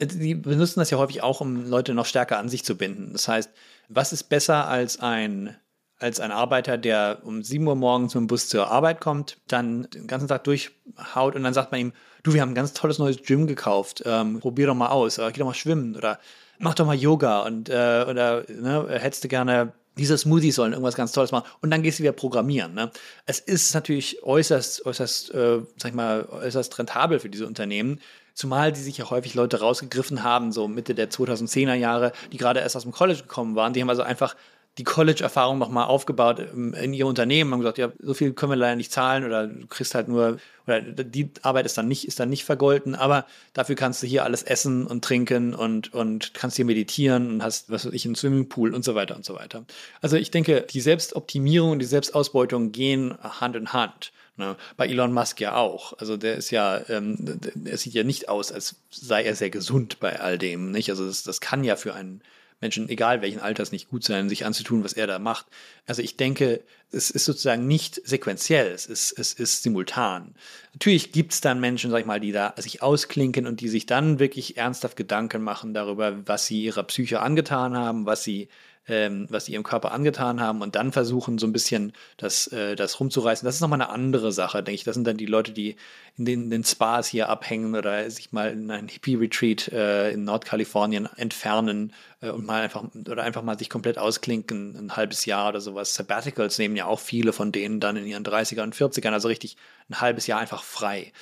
[0.00, 3.12] die benutzen das ja häufig auch, um Leute noch stärker an sich zu binden.
[3.12, 3.50] Das heißt,
[3.88, 5.56] was ist besser als ein,
[5.98, 9.88] als ein Arbeiter, der um 7 Uhr morgens mit dem Bus zur Arbeit kommt, dann
[9.90, 11.92] den ganzen Tag durchhaut und dann sagt man ihm,
[12.22, 15.32] du, wir haben ein ganz tolles neues Gym gekauft, ähm, probier doch mal aus, oder
[15.32, 16.20] geh doch mal schwimmen oder
[16.58, 20.94] mach doch mal Yoga und äh, oder ne, hättest du gerne diese Smoothies sollen irgendwas
[20.94, 22.72] ganz Tolles machen und dann gehst du wieder programmieren.
[22.72, 22.90] Ne?
[23.26, 28.00] Es ist natürlich äußerst, äußerst, äh, sag ich mal, äußerst rentabel für diese Unternehmen,
[28.38, 32.60] Zumal die sich ja häufig Leute rausgegriffen haben, so Mitte der 2010er Jahre, die gerade
[32.60, 33.72] erst aus dem College gekommen waren.
[33.72, 34.36] Die haben also einfach
[34.78, 38.76] die College-Erfahrung nochmal aufgebaut in ihr Unternehmen, haben gesagt, ja, so viel können wir leider
[38.76, 42.28] nicht zahlen oder du kriegst halt nur, oder die Arbeit ist dann nicht, ist dann
[42.28, 46.64] nicht vergolten, aber dafür kannst du hier alles essen und trinken und, und kannst hier
[46.64, 49.64] meditieren und hast, was weiß ich, einen Swimmingpool und so weiter und so weiter.
[50.00, 54.12] Also ich denke, die Selbstoptimierung und die Selbstausbeutung gehen Hand in Hand.
[54.38, 54.56] Ne?
[54.76, 55.98] Bei Elon Musk ja auch.
[55.98, 60.00] Also der ist ja, ähm, er sieht ja nicht aus, als sei er sehr gesund
[60.00, 60.70] bei all dem.
[60.70, 60.90] Nicht?
[60.90, 62.22] Also das, das kann ja für einen
[62.60, 65.46] Menschen, egal welchen Alters, nicht gut sein, sich anzutun, was er da macht.
[65.86, 66.60] Also ich denke,
[66.90, 70.34] es ist sozusagen nicht sequenziell, es ist, es ist simultan.
[70.72, 73.86] Natürlich gibt es dann Menschen, sag ich mal, die da sich ausklinken und die sich
[73.86, 78.48] dann wirklich ernsthaft Gedanken machen darüber, was sie ihrer Psyche angetan haben, was sie
[78.88, 82.74] ähm, was sie ihrem Körper angetan haben und dann versuchen, so ein bisschen das, äh,
[82.74, 83.44] das rumzureißen.
[83.44, 84.84] Das ist nochmal eine andere Sache, denke ich.
[84.84, 85.76] Das sind dann die Leute, die
[86.16, 90.24] in den, in den Spas hier abhängen oder sich mal in ein Hippie-Retreat äh, in
[90.24, 95.50] Nordkalifornien entfernen äh, und mal einfach oder einfach mal sich komplett ausklinken, ein halbes Jahr
[95.50, 95.94] oder sowas.
[95.94, 99.56] Sabbaticals nehmen ja auch viele von denen dann in ihren 30ern und 40ern, also richtig
[99.90, 101.12] ein halbes Jahr einfach frei.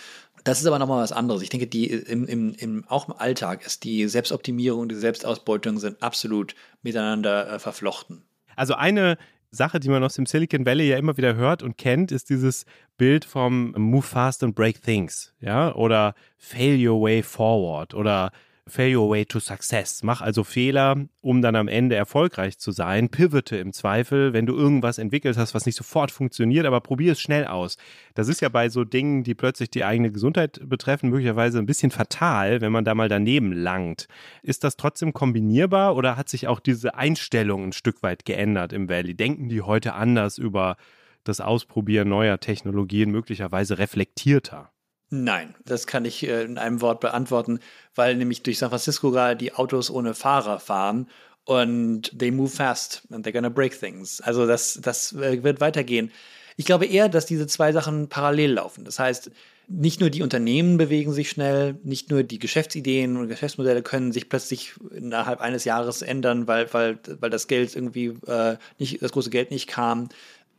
[0.47, 1.43] Das ist aber nochmal was anderes.
[1.43, 6.01] Ich denke, die im, im, im, auch im Alltag ist die Selbstoptimierung die Selbstausbeutung sind
[6.05, 8.23] absolut miteinander äh, verflochten.
[8.55, 9.19] Also eine
[9.51, 12.65] Sache, die man aus dem Silicon Valley ja immer wieder hört und kennt, ist dieses
[12.97, 18.31] Bild vom Move fast and break things, ja, oder fail your way forward oder
[18.69, 20.03] Fail your way to success.
[20.03, 23.11] Mach also Fehler, um dann am Ende erfolgreich zu sein.
[23.11, 27.21] Pivote im Zweifel, wenn du irgendwas entwickelt hast, was nicht sofort funktioniert, aber probier es
[27.21, 27.77] schnell aus.
[28.15, 31.93] Das ist ja bei so Dingen, die plötzlich die eigene Gesundheit betreffen, möglicherweise ein bisschen
[31.93, 34.09] fatal, wenn man da mal daneben langt.
[34.43, 38.89] Ist das trotzdem kombinierbar oder hat sich auch diese Einstellung ein Stück weit geändert im
[38.89, 39.15] Valley?
[39.15, 40.77] Denken die heute anders über
[41.23, 44.73] das Ausprobieren neuer Technologien, möglicherweise reflektierter?
[45.11, 47.61] Nein, das kann ich äh, in einem Wort beantworten,
[47.95, 51.09] weil nämlich durch San Francisco gerade die Autos ohne Fahrer fahren
[51.45, 54.21] und they move fast and they're gonna break things.
[54.21, 56.11] Also das, das äh, wird weitergehen.
[56.57, 58.85] Ich glaube eher, dass diese zwei Sachen parallel laufen.
[58.85, 59.31] Das heißt,
[59.69, 64.29] nicht nur die Unternehmen bewegen sich schnell, nicht nur die Geschäftsideen und Geschäftsmodelle können sich
[64.29, 69.31] plötzlich innerhalb eines Jahres ändern, weil, weil, weil das Geld irgendwie äh, nicht, das große
[69.31, 70.09] Geld nicht kam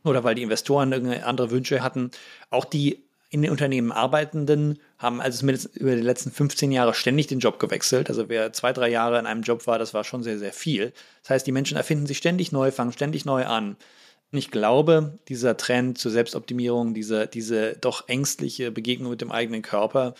[0.04, 0.92] oder weil die Investoren
[1.22, 2.10] andere Wünsche hatten.
[2.50, 7.40] Auch die in den Unternehmen Arbeitenden haben also über die letzten 15 Jahre ständig den
[7.40, 8.08] Job gewechselt.
[8.08, 10.92] Also wer zwei, drei Jahre in einem Job war, das war schon sehr, sehr viel.
[11.22, 13.76] Das heißt, die Menschen erfinden sich ständig neu, fangen ständig neu an.
[14.32, 19.62] Und ich glaube, dieser Trend zur Selbstoptimierung, diese, diese doch ängstliche Begegnung mit dem eigenen
[19.62, 20.14] Körper,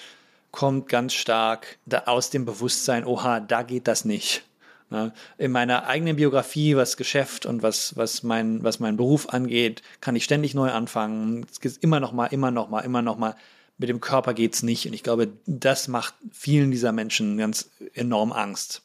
[0.50, 4.44] kommt ganz stark aus dem Bewusstsein, oha, da geht das nicht.
[4.90, 5.12] Ne?
[5.36, 10.16] In meiner eigenen Biografie, was Geschäft und was, was, mein, was mein Beruf angeht, kann
[10.16, 11.46] ich ständig neu anfangen.
[11.50, 13.34] Es geht immer noch mal, immer noch mal, immer noch mal.
[13.76, 14.86] Mit dem Körper geht es nicht.
[14.86, 18.82] Und ich glaube, das macht vielen dieser Menschen ganz enorm Angst.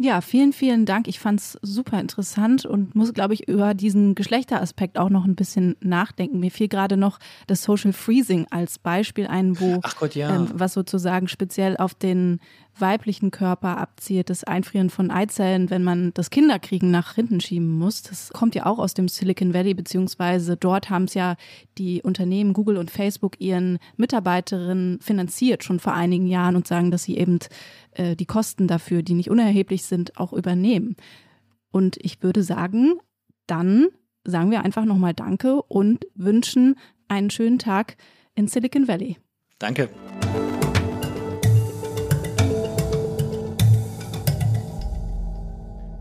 [0.00, 1.08] Ja, vielen, vielen Dank.
[1.08, 5.34] Ich fand es super interessant und muss, glaube ich, über diesen Geschlechteraspekt auch noch ein
[5.34, 6.38] bisschen nachdenken.
[6.38, 7.18] Mir fiel gerade noch
[7.48, 10.36] das Social Freezing als Beispiel ein, wo Gott, ja.
[10.36, 12.38] ähm, was sozusagen speziell auf den
[12.80, 18.02] weiblichen Körper abzielt, das Einfrieren von Eizellen, wenn man das Kinderkriegen nach hinten schieben muss.
[18.02, 21.34] Das kommt ja auch aus dem Silicon Valley, beziehungsweise dort haben es ja
[21.76, 27.02] die Unternehmen Google und Facebook ihren Mitarbeiterinnen finanziert, schon vor einigen Jahren und sagen, dass
[27.02, 27.40] sie eben
[27.98, 30.96] äh, die Kosten dafür, die nicht unerheblich sind, auch übernehmen.
[31.70, 32.94] Und ich würde sagen,
[33.46, 33.88] dann
[34.24, 36.76] sagen wir einfach nochmal Danke und wünschen
[37.08, 37.96] einen schönen Tag
[38.34, 39.16] in Silicon Valley.
[39.58, 39.88] Danke.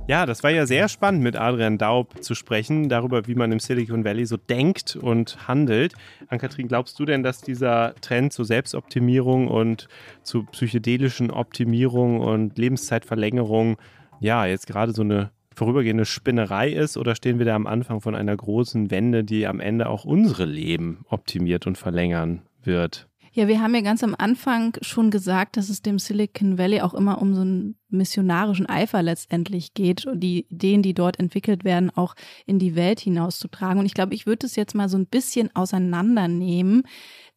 [0.08, 3.60] Ja, das war ja sehr spannend mit Adrian Daub zu sprechen, darüber, wie man im
[3.60, 5.96] Silicon Valley so denkt und handelt.
[6.30, 9.90] Ann-Kathrin, glaubst du denn, dass dieser Trend zur Selbstoptimierung und
[10.24, 13.76] zu psychedelischen Optimierung und Lebenszeitverlängerung
[14.22, 18.16] ja jetzt gerade so eine vorübergehende Spinnerei ist oder stehen wir da am Anfang von
[18.16, 23.10] einer großen Wende, die am Ende auch unsere Leben optimiert und verlängern wird?
[23.38, 26.96] Ja, wir haben ja ganz am Anfang schon gesagt, dass es dem Silicon Valley auch
[26.96, 31.92] immer um so einen missionarischen Eifer letztendlich geht und die Ideen, die dort entwickelt werden,
[31.92, 32.16] auch
[32.48, 33.78] in die Welt hinauszutragen.
[33.78, 36.82] Und ich glaube, ich würde es jetzt mal so ein bisschen auseinandernehmen.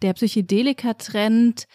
[0.01, 1.67] Der Psychedelika-Trend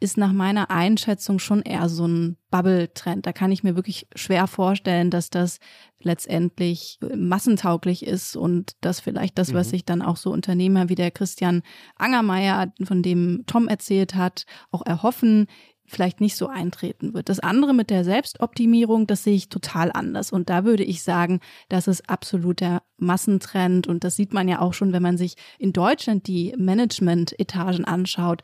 [0.00, 3.26] ist nach meiner Einschätzung schon eher so ein Bubble-Trend.
[3.26, 5.58] Da kann ich mir wirklich schwer vorstellen, dass das
[6.00, 9.54] letztendlich massentauglich ist und dass vielleicht das, mhm.
[9.54, 11.62] was sich dann auch so Unternehmer wie der Christian
[11.96, 15.46] Angermeier, von dem Tom erzählt hat, auch erhoffen,
[15.88, 17.28] vielleicht nicht so eintreten wird.
[17.28, 20.30] Das andere mit der Selbstoptimierung, das sehe ich total anders.
[20.30, 23.86] Und da würde ich sagen, das ist absolut der Massentrend.
[23.86, 28.42] Und das sieht man ja auch schon, wenn man sich in Deutschland die Management-Etagen anschaut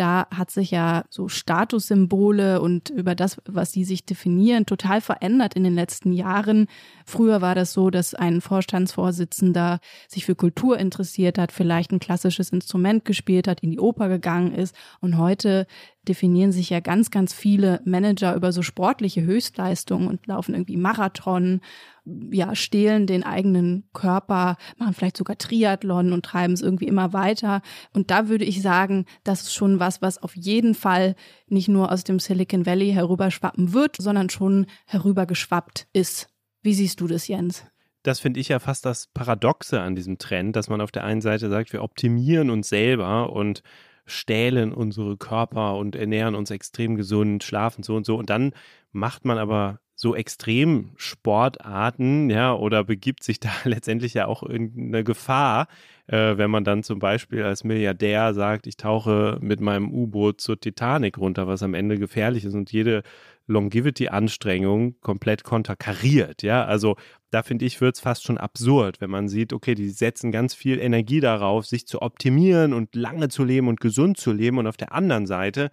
[0.00, 5.54] da hat sich ja so Statussymbole und über das, was sie sich definieren, total verändert
[5.54, 6.68] in den letzten Jahren.
[7.04, 9.78] Früher war das so, dass ein Vorstandsvorsitzender
[10.08, 14.54] sich für Kultur interessiert hat, vielleicht ein klassisches Instrument gespielt hat, in die Oper gegangen
[14.54, 15.66] ist und heute
[16.08, 21.60] definieren sich ja ganz, ganz viele Manager über so sportliche Höchstleistungen und laufen irgendwie Marathon,
[22.04, 27.60] ja, stehlen den eigenen Körper, machen vielleicht sogar Triathlon und treiben es irgendwie immer weiter.
[27.92, 31.14] Und da würde ich sagen, das ist schon was, was auf jeden Fall
[31.48, 36.28] nicht nur aus dem Silicon Valley herüberschwappen wird, sondern schon herübergeschwappt ist.
[36.62, 37.64] Wie siehst du das, Jens?
[38.02, 41.20] das finde ich ja fast das Paradoxe an diesem Trend, dass man auf der einen
[41.20, 43.62] Seite sagt, wir optimieren uns selber und
[44.06, 48.16] stählen unsere Körper und ernähren uns extrem gesund, schlafen so und so.
[48.16, 48.52] Und dann
[48.92, 55.04] macht man aber so extrem Sportarten, ja, oder begibt sich da letztendlich ja auch irgendeine
[55.04, 55.68] Gefahr,
[56.06, 60.58] äh, wenn man dann zum Beispiel als Milliardär sagt, ich tauche mit meinem U-Boot zur
[60.58, 63.02] Titanic runter, was am Ende gefährlich ist und jede
[63.46, 66.64] Longevity-Anstrengung komplett konterkariert, ja.
[66.64, 66.96] Also
[67.30, 70.54] da finde ich, wird es fast schon absurd, wenn man sieht, okay, die setzen ganz
[70.54, 74.58] viel Energie darauf, sich zu optimieren und lange zu leben und gesund zu leben.
[74.58, 75.70] Und auf der anderen Seite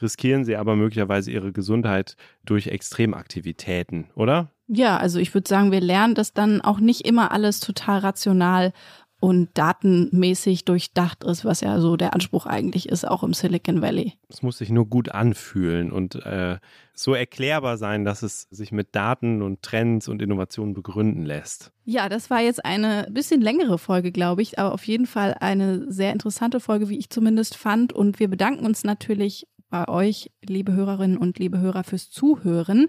[0.00, 4.50] riskieren sie aber möglicherweise ihre Gesundheit durch Extremaktivitäten, oder?
[4.68, 8.72] Ja, also ich würde sagen, wir lernen das dann auch nicht immer alles total rational
[9.20, 14.14] und datenmäßig durchdacht ist, was ja so der Anspruch eigentlich ist, auch im Silicon Valley.
[14.28, 16.58] Es muss sich nur gut anfühlen und äh,
[16.94, 21.70] so erklärbar sein, dass es sich mit Daten und Trends und Innovationen begründen lässt.
[21.84, 25.92] Ja, das war jetzt eine bisschen längere Folge, glaube ich, aber auf jeden Fall eine
[25.92, 27.92] sehr interessante Folge, wie ich zumindest fand.
[27.92, 32.88] Und wir bedanken uns natürlich bei euch, liebe Hörerinnen und liebe Hörer, fürs Zuhören.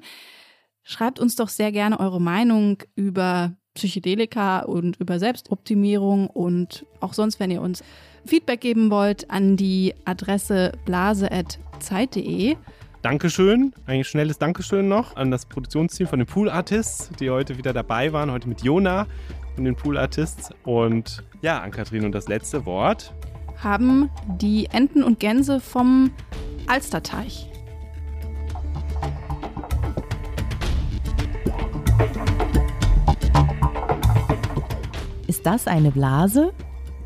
[0.83, 7.39] Schreibt uns doch sehr gerne eure Meinung über Psychedelika und über Selbstoptimierung und auch sonst,
[7.39, 7.83] wenn ihr uns
[8.25, 12.55] Feedback geben wollt, an die Adresse blase.zeit.de.
[13.01, 17.73] Dankeschön, ein schnelles Dankeschön noch an das Produktionsteam von den Pool Artists, die heute wieder
[17.73, 19.07] dabei waren, heute mit Jona
[19.55, 20.51] von den Pool Artists.
[20.63, 23.13] Und ja, an Kathrin und das letzte Wort.
[23.57, 24.09] Haben
[24.39, 26.11] die Enten und Gänse vom
[26.67, 27.50] Alsterteich.
[35.31, 36.53] Ist das eine Blase?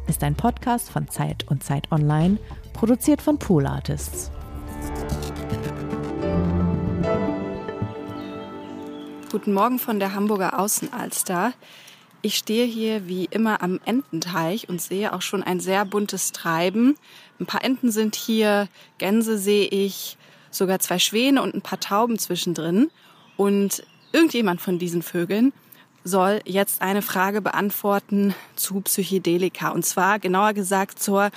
[0.07, 2.39] Ist ein Podcast von Zeit und Zeit Online,
[2.73, 4.31] produziert von Pool Artists.
[9.31, 11.53] Guten Morgen von der Hamburger Außenalster.
[12.23, 16.95] Ich stehe hier wie immer am Ententeich und sehe auch schon ein sehr buntes Treiben.
[17.39, 20.17] Ein paar Enten sind hier, Gänse sehe ich,
[20.49, 22.89] sogar zwei Schwäne und ein paar Tauben zwischendrin.
[23.37, 25.53] Und irgendjemand von diesen Vögeln
[26.05, 29.69] soll jetzt eine Frage beantworten zu Psychedelika.
[29.69, 31.31] Und zwar genauer gesagt zur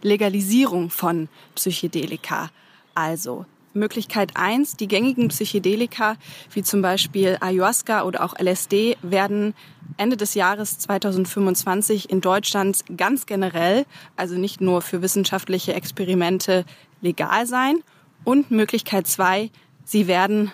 [0.00, 2.50] Legalisierung von Psychedelika.
[2.94, 3.44] Also
[3.74, 6.16] Möglichkeit eins: die gängigen Psychedelika
[6.52, 9.54] wie zum Beispiel Ayahuasca oder auch LSD werden
[9.96, 16.64] Ende des Jahres 2025 in Deutschland ganz generell, also nicht nur für wissenschaftliche Experimente,
[17.00, 17.82] legal sein.
[18.24, 19.50] Und Möglichkeit zwei:
[19.84, 20.52] sie werden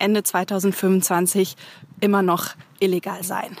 [0.00, 1.56] Ende 2025
[2.00, 3.56] immer noch illegal sein.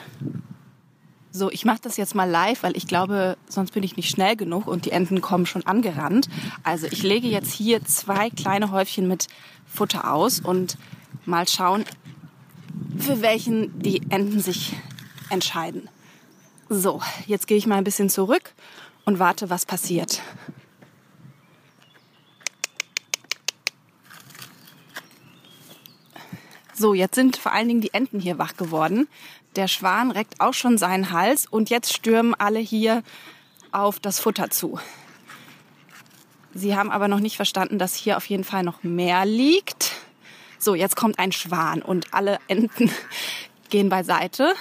[1.32, 4.34] So, ich mache das jetzt mal live, weil ich glaube, sonst bin ich nicht schnell
[4.34, 6.28] genug und die Enten kommen schon angerannt.
[6.64, 9.28] Also ich lege jetzt hier zwei kleine Häufchen mit
[9.64, 10.76] Futter aus und
[11.26, 11.84] mal schauen,
[12.98, 14.74] für welchen die Enten sich
[15.28, 15.88] entscheiden.
[16.68, 18.54] So, jetzt gehe ich mal ein bisschen zurück
[19.04, 20.20] und warte, was passiert.
[26.80, 29.06] So, jetzt sind vor allen Dingen die Enten hier wach geworden.
[29.54, 33.02] Der Schwan reckt auch schon seinen Hals und jetzt stürmen alle hier
[33.70, 34.80] auf das Futter zu.
[36.54, 39.92] Sie haben aber noch nicht verstanden, dass hier auf jeden Fall noch mehr liegt.
[40.58, 42.90] So, jetzt kommt ein Schwan und alle Enten
[43.68, 44.54] gehen beiseite.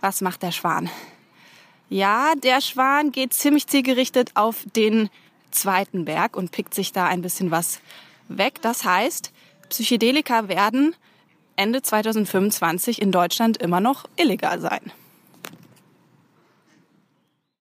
[0.00, 0.90] Was macht der Schwan?
[1.88, 5.08] Ja, der Schwan geht ziemlich zielgerichtet auf den
[5.52, 7.78] zweiten Berg und pickt sich da ein bisschen was
[8.26, 8.60] weg.
[8.60, 9.30] Das heißt,
[9.68, 10.96] Psychedelika werden
[11.56, 14.92] Ende 2025 in Deutschland immer noch illegal sein.